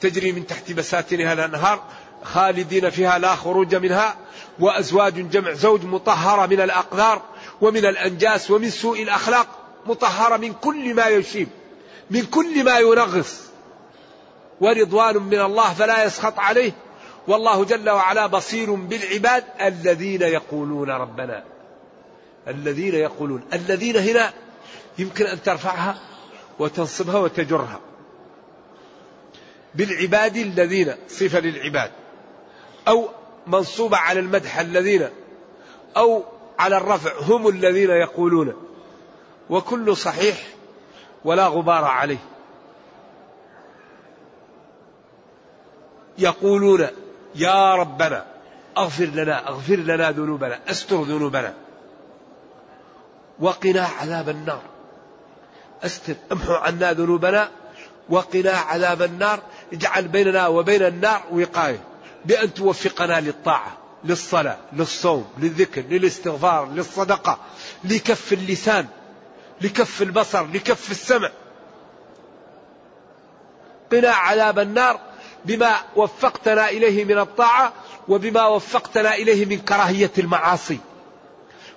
[0.00, 1.82] تجري من تحت بساتينها الأنهار
[2.22, 4.16] خالدين فيها لا خروج منها
[4.60, 7.22] وأزواج جمع زوج مطهرة من الأقذار
[7.60, 9.61] ومن الأنجاس ومن سوء الأخلاق.
[9.86, 11.48] مطهرة من كل ما يشيب
[12.10, 13.42] من كل ما ينغص.
[14.60, 16.72] ورضوان من الله فلا يسخط عليه.
[17.28, 21.44] والله جل وعلا بصير بالعباد الذين يقولون ربنا.
[22.48, 24.32] الذين يقولون الذين هنا
[24.98, 26.00] يمكن أن ترفعها
[26.58, 27.80] وتنصبها وتجرها.
[29.74, 31.90] بالعباد الذين صفة للعباد.
[32.88, 33.08] أو
[33.46, 35.08] منصوبة على المدح الذين
[35.96, 36.24] أو
[36.58, 38.71] على الرفع هم الذين يقولون.
[39.50, 40.36] وكل صحيح
[41.24, 42.18] ولا غبار عليه.
[46.18, 46.86] يقولون
[47.34, 48.26] يا ربنا
[48.76, 51.54] اغفر لنا اغفر لنا ذنوبنا استر ذنوبنا.
[53.40, 54.62] وقنا عذاب النار.
[55.84, 57.50] استر امحو عنا ذنوبنا.
[58.08, 59.40] وقنا عذاب النار.
[59.72, 61.80] اجعل بيننا وبين النار وقاية.
[62.24, 67.38] بأن توفقنا للطاعة للصلاة للصوم للذكر للاستغفار للصدقة
[67.84, 68.86] لكف اللسان.
[69.62, 71.30] لكف البصر لكف السمع.
[73.92, 75.00] قنا عذاب النار
[75.44, 77.72] بما وفقتنا إليه من الطاعة
[78.08, 80.78] وبما وفقتنا إليه من كراهية المعاصي.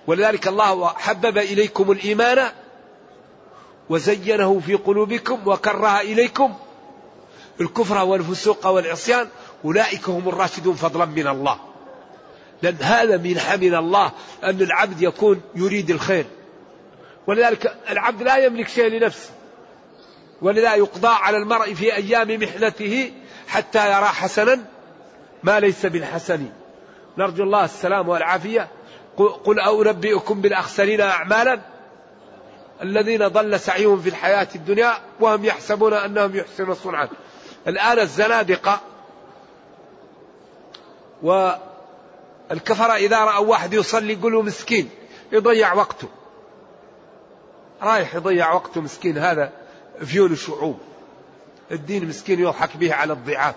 [0.08, 2.52] ولذلك الله حبب إليكم الإيمان
[3.90, 6.54] وزينه في قلوبكم وكره إليكم
[7.62, 9.28] الكفر والفسوق والعصيان.
[9.66, 11.60] أولئك هم الراشدون فضلا من الله.
[12.62, 14.12] لأن هذا من الله
[14.44, 16.26] أن العبد يكون يريد الخير.
[17.28, 19.30] ولذلك العبد لا يملك شيء لنفسه.
[20.42, 23.12] ولذا يقضى على المرء في أيام محنته
[23.48, 24.66] حتى يرى حسنا
[25.44, 26.50] ما ليس بالحسن.
[27.18, 28.68] نرجو الله السلام والعافية.
[29.18, 31.60] قل أنبئكم بالأخسرين أعمالا
[32.82, 37.10] الذين ضل سعيهم في الحياة الدنيا وهم يحسبون أنهم يحسنون صنعا.
[37.68, 38.82] الآن الزنادقة
[41.24, 44.90] والكفرة إذا رأوا واحد يصلي يقولوا مسكين
[45.32, 46.08] يضيع وقته.
[47.86, 49.52] رايح يضيع وقته مسكين هذا
[50.06, 50.80] فيول الشعوب.
[51.72, 53.56] الدين مسكين يضحك به على الضعاف.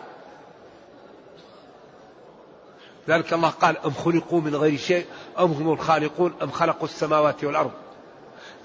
[3.09, 5.07] ذلك الله قال أم خلقوا من غير شيء؟
[5.39, 7.71] أم هم الخالقون؟ أم خلقوا السماوات والأرض؟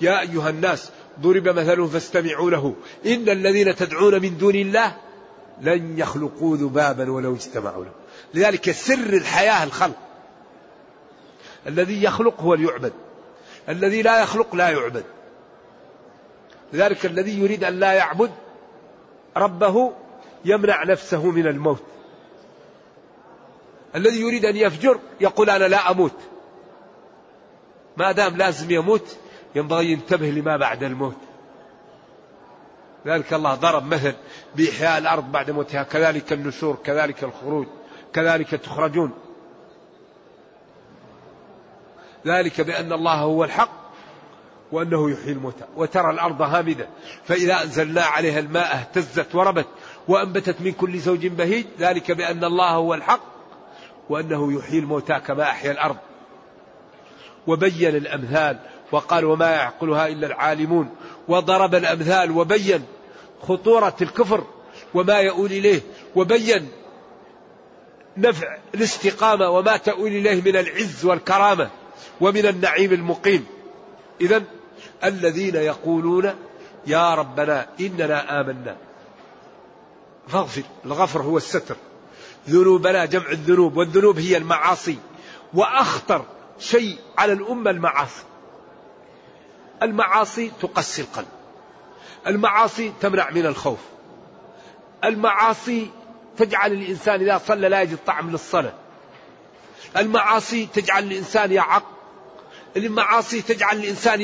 [0.01, 2.75] يا أيها الناس ضرب مثل فاستمعوا له.
[3.05, 4.95] إن الذين تدعون من دون الله
[5.61, 7.91] لن يخلقوا ذبابا ولو اجتمعوا له.
[8.33, 9.97] لذلك سر الحياة الخلق.
[11.67, 12.93] الذي يخلق هو ليعبد
[13.69, 15.03] الذي لا يخلق لا يعبد.
[16.73, 18.31] لذلك الذي يريد أن لا يعبد
[19.37, 19.93] ربه
[20.45, 21.83] يمنع نفسه من الموت.
[23.95, 26.15] الذي يريد أن يفجر يقول أنا لا أموت.
[27.97, 29.17] ما دام لازم يموت
[29.55, 31.17] ينبغي ينتبه لما بعد الموت.
[33.05, 34.13] ذلك الله ضرب مثل
[34.55, 35.83] بإحياء الأرض بعد موتها.
[35.83, 37.67] كذلك النشور كذلك الخروج
[38.13, 39.11] كذلك تخرجون.
[42.25, 43.82] ذلك بأن الله هو الحق.
[44.73, 46.87] وأنه يحيي الموتى وترى الأرض هامدة
[47.25, 49.67] فإذا أنزلنا عليها الماء اهتزت وربت
[50.07, 53.21] وأنبتت من كل زوج بهيج ذلك بأن الله هو الحق
[54.09, 55.97] وأنه يحيي الموتى كما أحيا الأرض.
[57.47, 58.59] وبين الأمثال
[58.91, 60.89] وقال وما يعقلها إلا العالمون
[61.27, 62.85] وضرب الأمثال وبين
[63.41, 64.43] خطورة الكفر
[64.93, 65.81] وما يؤول إليه
[66.15, 66.69] وبين
[68.17, 71.69] نفع الاستقامة وما تؤول إليه من العز والكرامة
[72.21, 73.45] ومن النعيم المقيم.
[74.21, 74.43] إذا
[75.03, 76.35] الذين يقولون
[76.87, 78.77] يا ربنا إننا آمنا.
[80.27, 81.75] فاغفر الغفر هو الستر.
[82.49, 84.97] ذنوبنا جمع الذنوب والذنوب هي المعاصي.
[85.53, 86.25] وأخطر
[86.59, 88.23] شيء على الأمة المعاصي.
[89.83, 91.27] المعاصي تقسي القلب.
[92.27, 93.79] المعاصي تمنع من الخوف.
[95.03, 95.91] المعاصي
[96.37, 98.73] تجعل الإنسان إذا صلى لا يجد طعم للصلاة.
[99.97, 101.83] المعاصي تجعل الإنسان يعق.
[102.77, 104.21] المعاصي تجعل الإنسان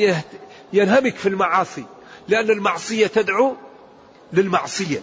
[0.72, 1.84] ينهمك في المعاصي
[2.28, 3.56] لأن المعصية تدعو
[4.32, 5.02] للمعصية.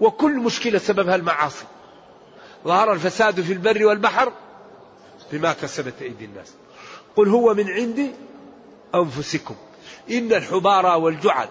[0.00, 1.64] وكل مشكلة سببها المعاصي.
[2.64, 4.32] ظهر الفساد في البر والبحر
[5.32, 6.52] بما كسبت أيدي الناس.
[7.16, 8.12] قل هو من عند
[8.94, 9.54] أنفسكم.
[10.10, 11.48] إن الحبارى والجعل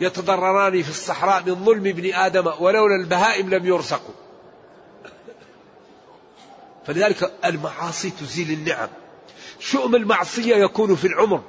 [0.00, 4.14] يتضرران في الصحراء من ظلم ابن آدم ولولا البهائم لم يرزقوا.
[6.86, 8.88] فلذلك المعاصي تزيل النعم.
[9.64, 11.40] شؤم المعصية يكون في العمر.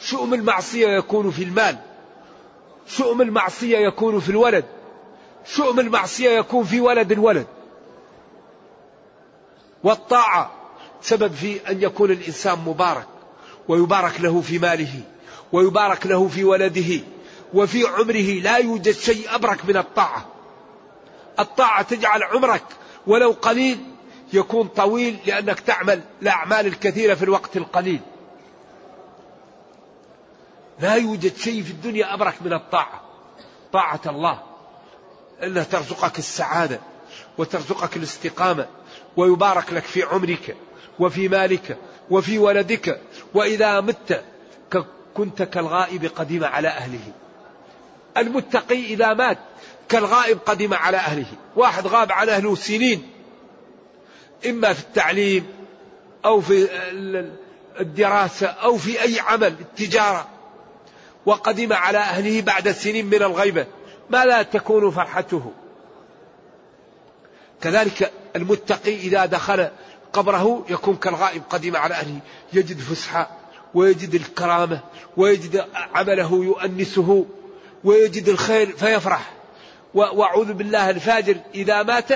[0.00, 1.78] شؤم المعصية يكون في المال.
[2.86, 4.64] شؤم المعصية يكون في الولد.
[5.46, 7.46] شؤم المعصية يكون في ولد الولد.
[9.84, 10.50] والطاعة
[11.00, 13.06] سبب في أن يكون الإنسان مبارك
[13.68, 15.00] ويبارك له في ماله
[15.52, 17.00] ويبارك له في ولده
[17.54, 20.26] وفي عمره لا يوجد شيء أبرك من الطاعة.
[21.38, 22.64] الطاعة تجعل عمرك
[23.06, 23.91] ولو قليل
[24.32, 28.00] يكون طويل لأنك تعمل الأعمال الكثيرة في الوقت القليل.
[30.80, 33.00] لا يوجد شيء في الدنيا أبرك من الطاعة.
[33.72, 34.42] طاعة الله.
[35.42, 36.80] أنها ترزقك السعادة
[37.38, 38.66] وترزقك الاستقامة
[39.16, 40.56] ويبارك لك في عمرك
[40.98, 41.76] وفي مالك
[42.10, 43.00] وفي ولدك
[43.34, 44.24] وإذا مت
[45.14, 47.12] كنت كالغائب قدم على أهله.
[48.16, 49.38] المتقي إذا مات
[49.88, 51.26] كالغائب قدم على أهله.
[51.56, 53.10] واحد غاب عن أهله سنين.
[54.46, 55.46] إما في التعليم
[56.24, 56.68] أو في
[57.80, 60.28] الدراسة أو في أي عمل التجارة.
[61.26, 63.66] وقدم على أهله بعد سنين من الغيبة.
[64.10, 65.52] ما لا تكون فرحته.
[67.60, 69.68] كذلك المتقي إذا دخل
[70.12, 72.18] قبره يكون كالغائب قدم على أهله.
[72.52, 73.30] يجد فسحة
[73.74, 74.80] ويجد الكرامة
[75.16, 77.26] ويجد عمله يؤنسه
[77.84, 79.32] ويجد الخير فيفرح.
[79.94, 82.08] وأعوذ بالله الفاجر إذا مات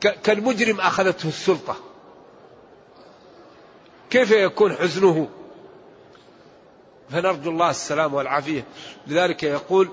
[0.00, 1.76] كالمجرم أخذته السلطة.
[4.10, 5.28] كيف يكون حزنه؟
[7.10, 8.64] فنرجو الله السلام والعافية.
[9.06, 9.88] لذلك يقول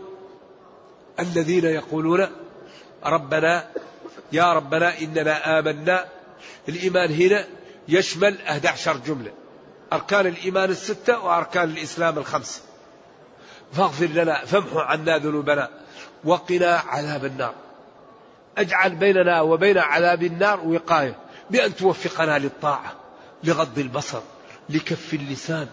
[1.20, 2.28] الذين يقولون
[3.06, 3.70] ربنا
[4.32, 6.06] يا ربنا إننا آمنا.
[6.70, 7.48] الإيمان هنا
[7.88, 9.32] يشمل 11 جملة.
[9.94, 12.62] أركان الإيمان الستة وأركان الإسلام الخمسة.
[13.74, 15.70] فاغفر لنا فامحو عنا ذنوبنا
[16.24, 17.62] وقنا عذاب النار.
[18.58, 21.16] اجعل بيننا وبين عذاب النار وقاية
[21.50, 22.94] بأن توفقنا للطاعة
[23.44, 24.22] لغض البصر
[24.70, 25.68] لكف اللسان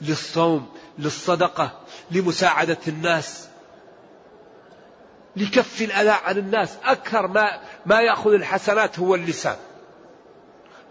[0.00, 3.48] للصوم للصدقة لمساعدة الناس
[5.38, 6.76] لكف الأذى عن الناس.
[6.84, 9.56] أكثر ما ما يأخذ الحسنات هو اللسان.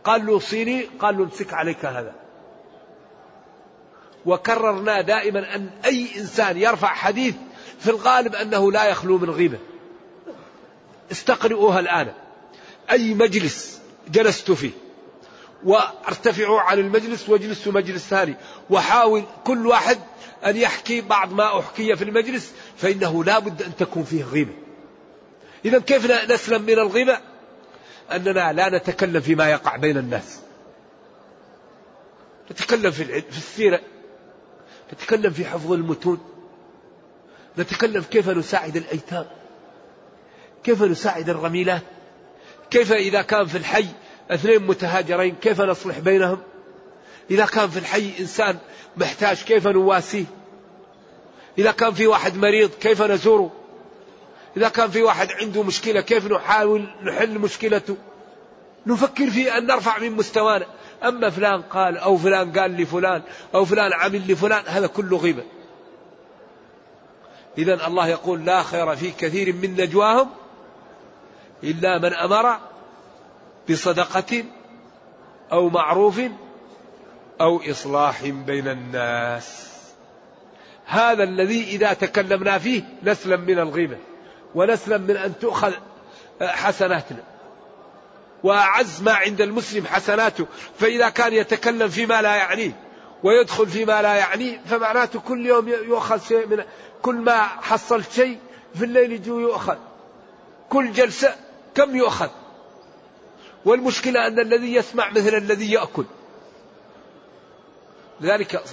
[0.03, 2.13] قال له صيني قال له امسك عليك هذا.
[4.25, 7.35] وكررنا دائما أن أي إنسان يرفع حديث
[7.79, 9.59] في الغالب أنه لا يخلو من غيبة.
[11.11, 12.13] استقرئوها الآن.
[12.91, 14.71] أي مجلس جلست فيه.
[15.63, 18.35] وارتفعوا عن المجلس واجلسوا مجلس ثاني.
[18.69, 19.99] وحاول كل واحد
[20.45, 24.53] أن يحكي بعض ما أحكي في المجلس فإنه لا بد أن تكون فيه غيبة.
[25.65, 27.19] إذا كيف نسلم من الغيبة؟
[28.11, 30.39] أننا لا نتكلم فيما يقع بين الناس.
[32.51, 33.81] نتكلم في السيرة.
[34.93, 36.19] نتكلم في حفظ المتون.
[37.57, 39.25] نتكلم كيف نساعد الأيتام.
[40.67, 41.81] كيف نساعد الرميلات
[42.71, 43.85] كيف إذا كان في الحي
[44.31, 46.39] اثنين متهاجرين كيف نصلح بينهم؟
[47.31, 48.57] إذا كان في الحي إنسان
[48.97, 50.25] محتاج كيف نواسيه؟
[51.57, 53.51] إذا كان في واحد مريض كيف نزوره؟
[54.57, 57.97] إذا كان في واحد عنده مشكلة كيف نحاول نحل مشكلته؟
[58.87, 60.65] نفكر في أن نرفع من مستوانا.
[61.03, 63.21] أما فلان قال أو فلان قال لفلان
[63.55, 65.43] أو فلان عمل لفلان هذا كله غيبة.
[67.57, 70.29] إذا الله يقول لا خير في كثير من نجواهم
[71.63, 72.59] إلا من أمر
[73.69, 74.43] بصدقة
[75.51, 76.21] أو معروف
[77.41, 79.67] أو إصلاح بين الناس.
[80.85, 83.97] هذا الذي إذا تكلمنا فيه نسلم من الغيبة
[84.55, 85.73] ونسلم من أن تؤخذ
[86.41, 87.23] حسناتنا
[88.43, 90.47] وأعز ما عند المسلم حسناته.
[90.79, 92.87] فإذا كان يتكلم فيما لا يعنيه
[93.23, 96.63] ويدخل فيما لا يعنيه فمعناته كل يوم يؤخذ شيء من
[97.01, 98.37] كل ما حصلت شيء
[98.75, 99.77] في الليل يجو يؤخذ
[100.69, 101.35] كل جلسة
[101.77, 102.29] كم يؤخذ؟
[103.65, 106.05] والمشكلة أن الذي يسمع مثل الذي يأكل.
[108.21, 108.63] لذلك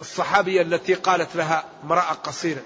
[0.00, 2.62] الصحابية التي قالت لها امرأة قصيرة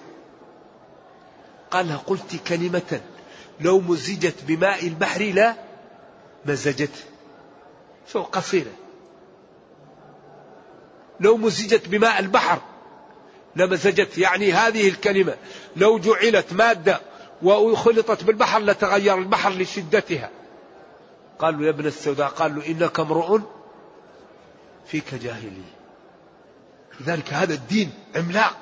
[1.70, 3.00] قال لها قلت كلمة
[3.60, 5.54] لو مزجت بماء البحر لا
[6.46, 7.04] مزجته
[8.12, 8.72] شو قصيرة؟
[11.20, 12.60] لو مزجت بماء البحر
[13.56, 15.36] لمزجت يعني هذه الكلمة
[15.76, 17.00] لو جعلت مادة
[17.44, 20.30] وخلطت بالبحر لتغير البحر لشدتها.
[21.38, 23.40] قالوا يا ابن السوداء قالوا إنك امرؤ
[24.86, 25.74] فيك جاهلية
[27.00, 28.56] لذلك هذا الدين عملاق.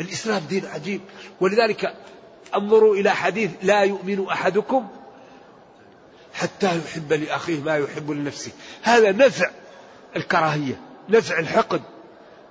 [0.00, 1.00] الإسلام دين عجيب.
[1.40, 1.94] ولذلك
[2.54, 4.88] انظروا إلى حديث لا يؤمن أحدكم
[6.34, 8.52] حتى يحب لأخيه ما يحب لنفسه.
[8.82, 9.50] هذا نفع
[10.16, 11.82] الكراهية نزع الحقد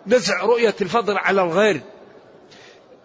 [0.07, 1.81] نزع رؤية الفضل على الغير.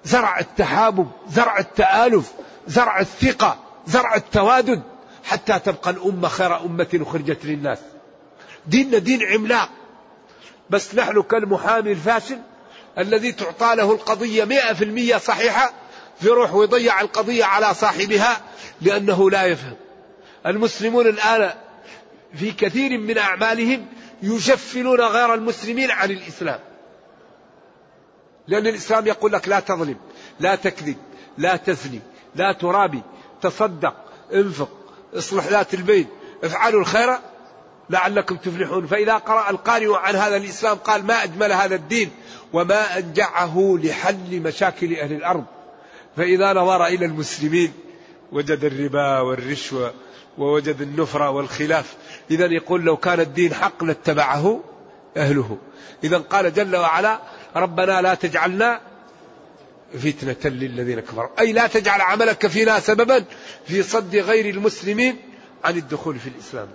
[0.04, 2.32] زرع التحابب زرع التآلف
[2.66, 4.82] زرع الثقة زرع التوادد
[5.24, 7.78] حتى تبقى الأمة خير أمة أخرجت للناس.
[8.66, 9.68] ديننا دين عملاق.
[10.70, 12.38] بس نحن كالمحامي الفاشل
[12.98, 15.72] الذي تعطى له القضية مئة في المية صحيحة
[16.22, 18.40] يروح ويضيع القضية على صاحبها
[18.80, 19.76] لأنه لا يفهم.
[20.46, 21.54] المسلمون الآن
[22.34, 23.86] في كثير من أعمالهم
[24.22, 26.60] يجفلون غير المسلمين عن الإسلام.
[28.48, 29.96] لأن الإسلام يقول لك لا تظلم
[30.40, 30.96] لا تكذب
[31.38, 32.00] لا تزني
[32.34, 33.02] لا ترابي
[33.42, 33.94] تصدق
[34.34, 34.70] انفق
[35.14, 36.06] اصلح ذات البين
[36.44, 37.18] افعلوا الخير
[37.90, 38.86] لعلكم تفلحون.
[38.86, 42.10] فإذا قرأ القارئ عن هذا الإسلام قال ما أجمل هذا الدين
[42.52, 45.44] وما أنجعه لحل مشاكل أهل الأرض.
[46.16, 47.72] فإذا نظر إلى المسلمين
[48.32, 49.94] وجد الربا والرشوة
[50.38, 51.94] ووجد النفرة والخلاف.
[52.30, 54.60] إذا يقول لو كان الدين حق لاتبعه
[55.16, 55.58] أهله.
[56.04, 57.20] إذا قال جل وعلا
[57.56, 58.80] ربنا لا تجعلنا
[59.94, 61.40] فتنة للذين كفروا.
[61.40, 63.24] أي لا تجعل عملك فينا سببا
[63.66, 65.16] في صد غير المسلمين
[65.64, 66.68] عن الدخول في الإسلام.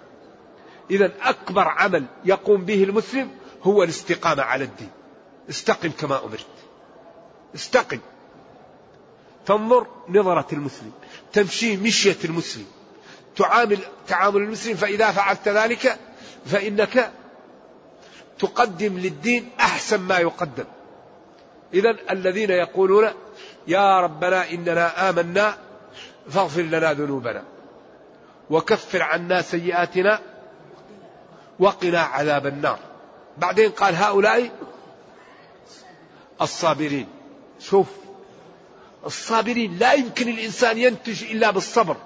[0.91, 3.31] إذا أكبر عمل يقوم به المسلم
[3.63, 4.89] هو الاستقامة على الدين.
[5.49, 6.45] استقم كما أمرت.
[7.55, 7.99] استقم.
[9.45, 10.91] تنظر نظرة المسلم.
[11.33, 12.65] تمشي مشية المسلم.
[13.35, 15.99] تعامل تعامل المسلم فإذا فعلت ذلك
[16.45, 17.11] فإنك
[18.43, 20.65] تقدم للدين أحسن ما يقدم.
[21.73, 23.09] إذا الذين يقولون
[23.67, 25.57] يا ربنا إننا آمنا
[26.29, 27.43] فاغفر لنا ذنوبنا
[28.49, 30.19] وكفر عنا سيئاتنا
[31.59, 32.79] وقنا عذاب النار.
[33.37, 34.51] بعدين قال هؤلاء
[36.41, 37.07] الصابرين.
[37.59, 37.87] شوف
[39.05, 41.97] الصابرين لا يمكن الإنسان ينتج إلا بالصبر.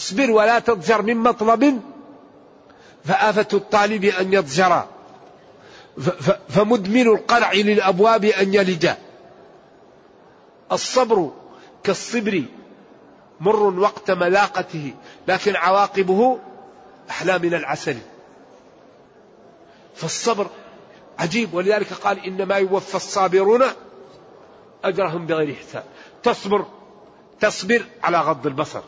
[0.00, 1.80] اصبر ولا تضجر من مطلب
[3.04, 4.84] فآفة الطالب أن يضجر.
[6.48, 8.88] فمدمن القلع للأبواب أن يلج.
[10.72, 11.30] الصبر
[11.84, 12.44] كالصبر
[13.40, 14.94] مر وقت ملاقته
[15.28, 16.38] لكن عواقبه
[17.10, 17.96] أحلى من العسل.
[19.94, 20.46] فالصبر
[21.18, 23.62] عجيب ولذلك قال إنما يوفى الصابرون
[24.84, 25.84] أجرهم بغير حساب.
[26.22, 26.66] تصبر
[27.40, 28.82] تصبر على غض البصر.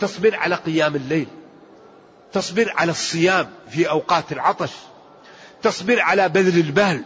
[0.00, 1.26] تصبر على قيام الليل.
[2.36, 4.70] تصبر على الصيام في أوقات العطش
[5.62, 7.02] تصبر على بذل البال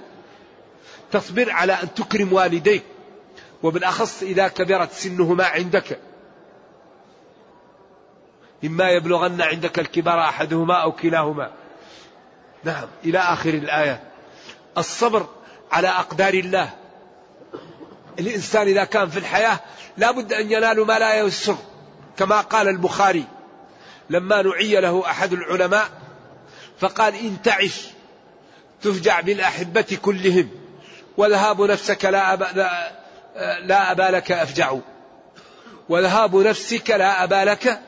[1.12, 2.82] تصبر على أن تكرم والديك
[3.62, 5.98] وبالأخص إذا كبرت سنهما عندك.
[8.64, 11.50] إما يبلغن عندك الكبر أحدهما أو كلاهما.
[12.64, 14.02] نعم إلى آخر الآية.
[14.78, 15.26] الصبر
[15.72, 16.70] على أقدار الله.
[18.18, 19.60] الإنسان إذا كان في الحياة
[19.96, 21.56] لا بد أن ينال ما لا يسر
[22.16, 23.24] كما قال البخاري.
[24.10, 25.88] لما نعي له أحد العلماء
[26.78, 27.86] فقال إن تعش
[28.82, 30.48] تفجع بالأحبة كلهم
[31.16, 32.44] وذهاب نفسك لا أبا,
[33.62, 34.74] لا, أبا لك أفجع
[35.88, 37.80] وذهاب نفسك لا أبا لك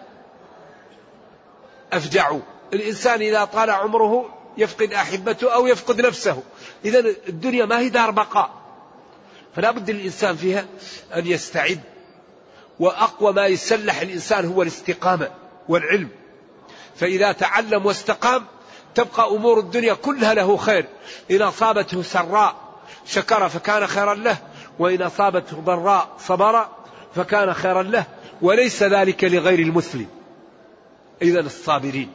[1.92, 2.36] أفجع.
[2.72, 6.42] الإنسان إذا طال عمره يفقد أحبته أو يفقد نفسه.
[6.84, 6.98] إذا
[7.28, 8.50] الدنيا ما هي دار بقاء.
[9.56, 10.64] فلا بد الإنسان فيها
[11.16, 11.80] أن يستعد
[12.80, 15.41] وأقوى ما يسلح الإنسان هو الاستقامة.
[15.68, 16.08] والعلم.
[16.96, 18.44] فإذا تعلم واستقام
[18.94, 20.86] تبقى أمور الدنيا كلها له خير.
[21.30, 22.54] إن أصابته سراء
[23.06, 24.36] شكر فكان خيرا له.
[24.78, 26.68] وإن أصابته ضراء صبر
[27.14, 28.04] فكان خيرا له.
[28.42, 30.06] وليس ذلك لغير المسلم.
[31.22, 32.12] إذا الصابرين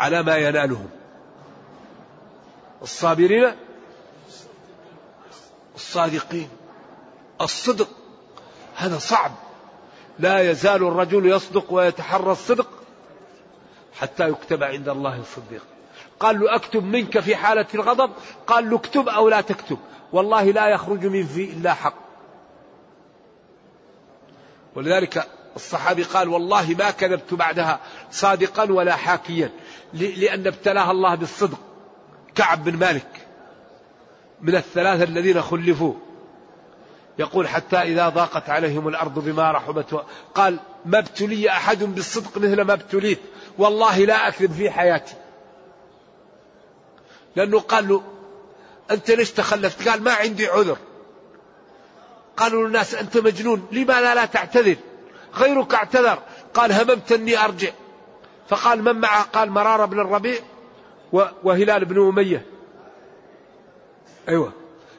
[0.00, 0.88] على ما ينالهم.
[2.82, 3.52] الصابرين
[5.74, 6.48] الصادقين.
[7.40, 7.88] الصدق.
[8.76, 9.32] هذا صعب.
[10.18, 12.68] لا يزال الرجل يصدق ويتحرى الصدق
[14.00, 15.62] حتى يكتب عند الله الصديق.
[16.20, 18.10] قال له أكتب منك في حالة الغضب؟
[18.46, 19.78] قال له اكتب أو لا تكتب.
[20.12, 21.94] والله لا يخرج من في إلا حق.
[24.74, 29.50] ولذلك الصحابي قال والله ما كذبت بعدها صادقا ولا حاكيا
[29.92, 31.58] لأن ابتلاها الله بالصدق.
[32.34, 33.26] كعب بن مالك
[34.40, 35.94] من الثلاثة الذين خلفوا
[37.18, 40.04] يقول حتى إذا ضاقت عليهم الأرض بما رحبت
[40.34, 43.20] قال ما ابتلي أحد بالصدق مثل ما ابتليت.
[43.58, 45.14] والله لا أكذب في حياتي.
[47.36, 48.02] لأنه قال له
[48.90, 50.78] أنت ليش تخلفت؟ قال ما عندي عذر.
[52.36, 54.76] قالوا للناس أنت مجنون لما لا تعتذر؟
[55.34, 56.18] غيرك اعتذر.
[56.54, 57.70] قال هممت أني أرجع.
[58.48, 60.38] فقال من معه؟ قال مرارة بن الربيع
[61.44, 62.46] وهلال بن أمية.
[64.28, 64.52] أيوة.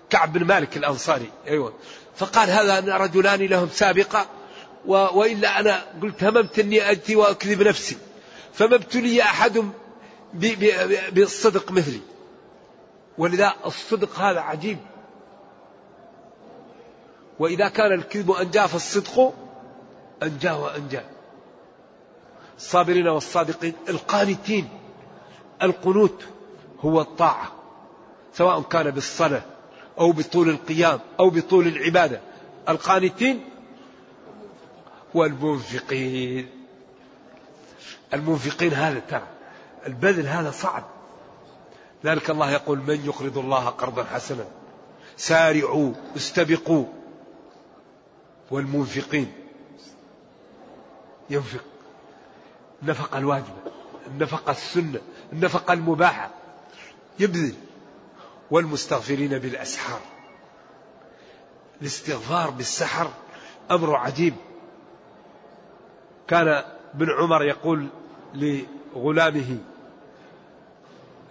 [0.09, 1.29] كعب بن مالك الأنصاري.
[1.47, 1.73] أيوة.
[2.15, 4.25] فقال هذا رجلان لهم سابقة؟
[4.85, 7.97] وإلا أنا قلت هممت أني أجتي وأكذب نفسي.
[8.53, 9.63] فما ابتلي أحد
[11.11, 12.01] بالصدق مثلي.
[13.17, 14.77] ولذا الصدق هذا عجيب.
[17.39, 19.33] وإذا كان الكذب أنجى فالصدق
[20.23, 21.01] أنجى وأنجى
[22.57, 24.69] الصابرين والصادقين القانتين
[25.63, 26.23] القنوت
[26.81, 27.51] هو الطاعة
[28.33, 29.41] سواء كان بالصلاة
[29.99, 32.21] أو بطول القيام أو بطول العبادة.
[32.69, 33.49] القانتين
[35.13, 36.49] والمنفقين
[38.13, 39.27] المنفقين هذا ترى
[39.87, 40.83] البذل هذا صعب.
[42.05, 44.45] ذلك الله يقول من يقرض الله قرضا حسنا؟
[45.17, 46.85] سارعوا استبقوا.
[48.51, 49.33] والمنفقين
[51.29, 51.63] ينفق.
[52.83, 53.71] النفقة الواجبة
[54.07, 54.99] النفقة السنة
[55.33, 56.29] النفقة المباحة.
[57.19, 57.55] يبذل.
[58.51, 59.99] والمستغفرين بالأسحار.
[61.81, 63.11] الاستغفار بالسحر
[63.71, 64.33] أمر عجيب.
[66.27, 66.47] كان
[66.93, 67.87] ابن عمر يقول
[68.33, 69.57] لغلامه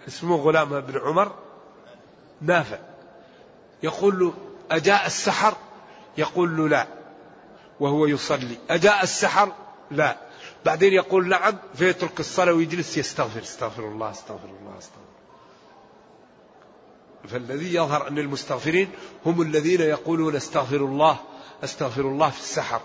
[0.07, 1.35] اسمه غلام بن عمر
[2.41, 2.79] نافع.
[3.83, 4.33] يقول له
[4.71, 5.55] أجاء السحر؟
[6.17, 6.87] يقول له لا
[7.79, 8.57] وهو يصلي.
[8.69, 9.51] أجاء السحر؟
[9.91, 10.17] لا.
[10.65, 13.41] بعدين يقول نعم فيترك الصلاة ويجلس يستغفر.
[13.41, 15.14] استغفر الله استغفر الله استغفر
[17.25, 18.89] فالذي يظهر أن المستغفرين
[19.25, 21.17] هم الذين يقولون استغفر الله
[21.63, 22.81] استغفر الله في السحر.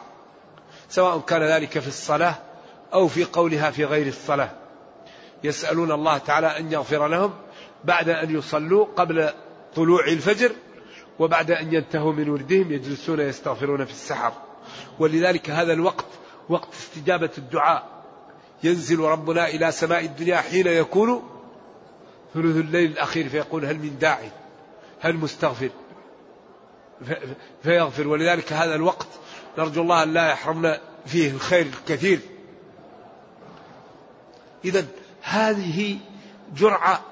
[0.88, 2.34] سواء كان ذلك في الصلاة
[2.92, 4.50] أو في قولها في غير الصلاة.
[5.44, 7.34] يسألون الله تعالى أن يغفر لهم
[7.84, 9.30] بعد أن يصلوا قبل
[9.76, 10.52] طلوع الفجر
[11.18, 14.32] وبعد أن ينتهوا من وردهم يجلسون يستغفرون في السحر.
[14.98, 16.06] ولذلك هذا الوقت
[16.48, 18.00] وقت استجابة الدعاء.
[18.62, 21.39] ينزل ربنا إلى سماء الدنيا حين يكون
[22.34, 24.30] ثلث الليل الأخير فيقول هل من داعي؟
[25.00, 25.70] هل مستغفر؟
[27.62, 28.08] فيغفر.
[28.08, 29.08] ولذلك هذا الوقت
[29.58, 32.20] نرجو الله أن لا يحرمنا فيه الخير الكثير.
[34.64, 34.86] إذا
[35.22, 35.98] هذه
[36.56, 37.02] جرعة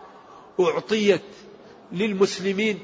[0.60, 1.22] أعطيت
[1.92, 2.78] للمسلمين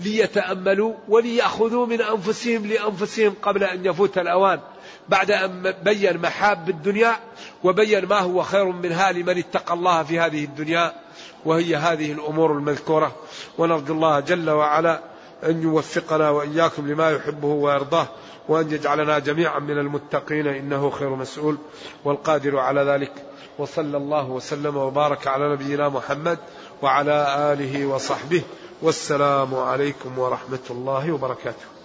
[0.00, 4.60] ليتأملوا وليأخذوا من أنفسهم لأنفسهم قبل أن يفوت الأوان.
[5.08, 7.20] بعد أن بين محاب الدنيا
[7.64, 11.05] وبين ما هو خير منها لمن اتقى الله في هذه الدنيا.
[11.46, 13.12] وهي هذه الأمور المذكورة.
[13.58, 15.00] ونرجو الله جل وعلا
[15.44, 18.06] أن يوفقنا وإياكم لما يحبه ويرضاه
[18.48, 20.46] وأن يجعلنا جميعا من المتقين.
[20.46, 21.56] إنه خير مسؤول
[22.04, 23.12] والقادر على ذلك.
[23.58, 26.38] وصلى الله وسلم وبارك على نبينا محمد
[26.82, 28.42] وعلى آله وصحبه.
[28.82, 31.75] والسلام عليكم ورحمة الله وبركاته.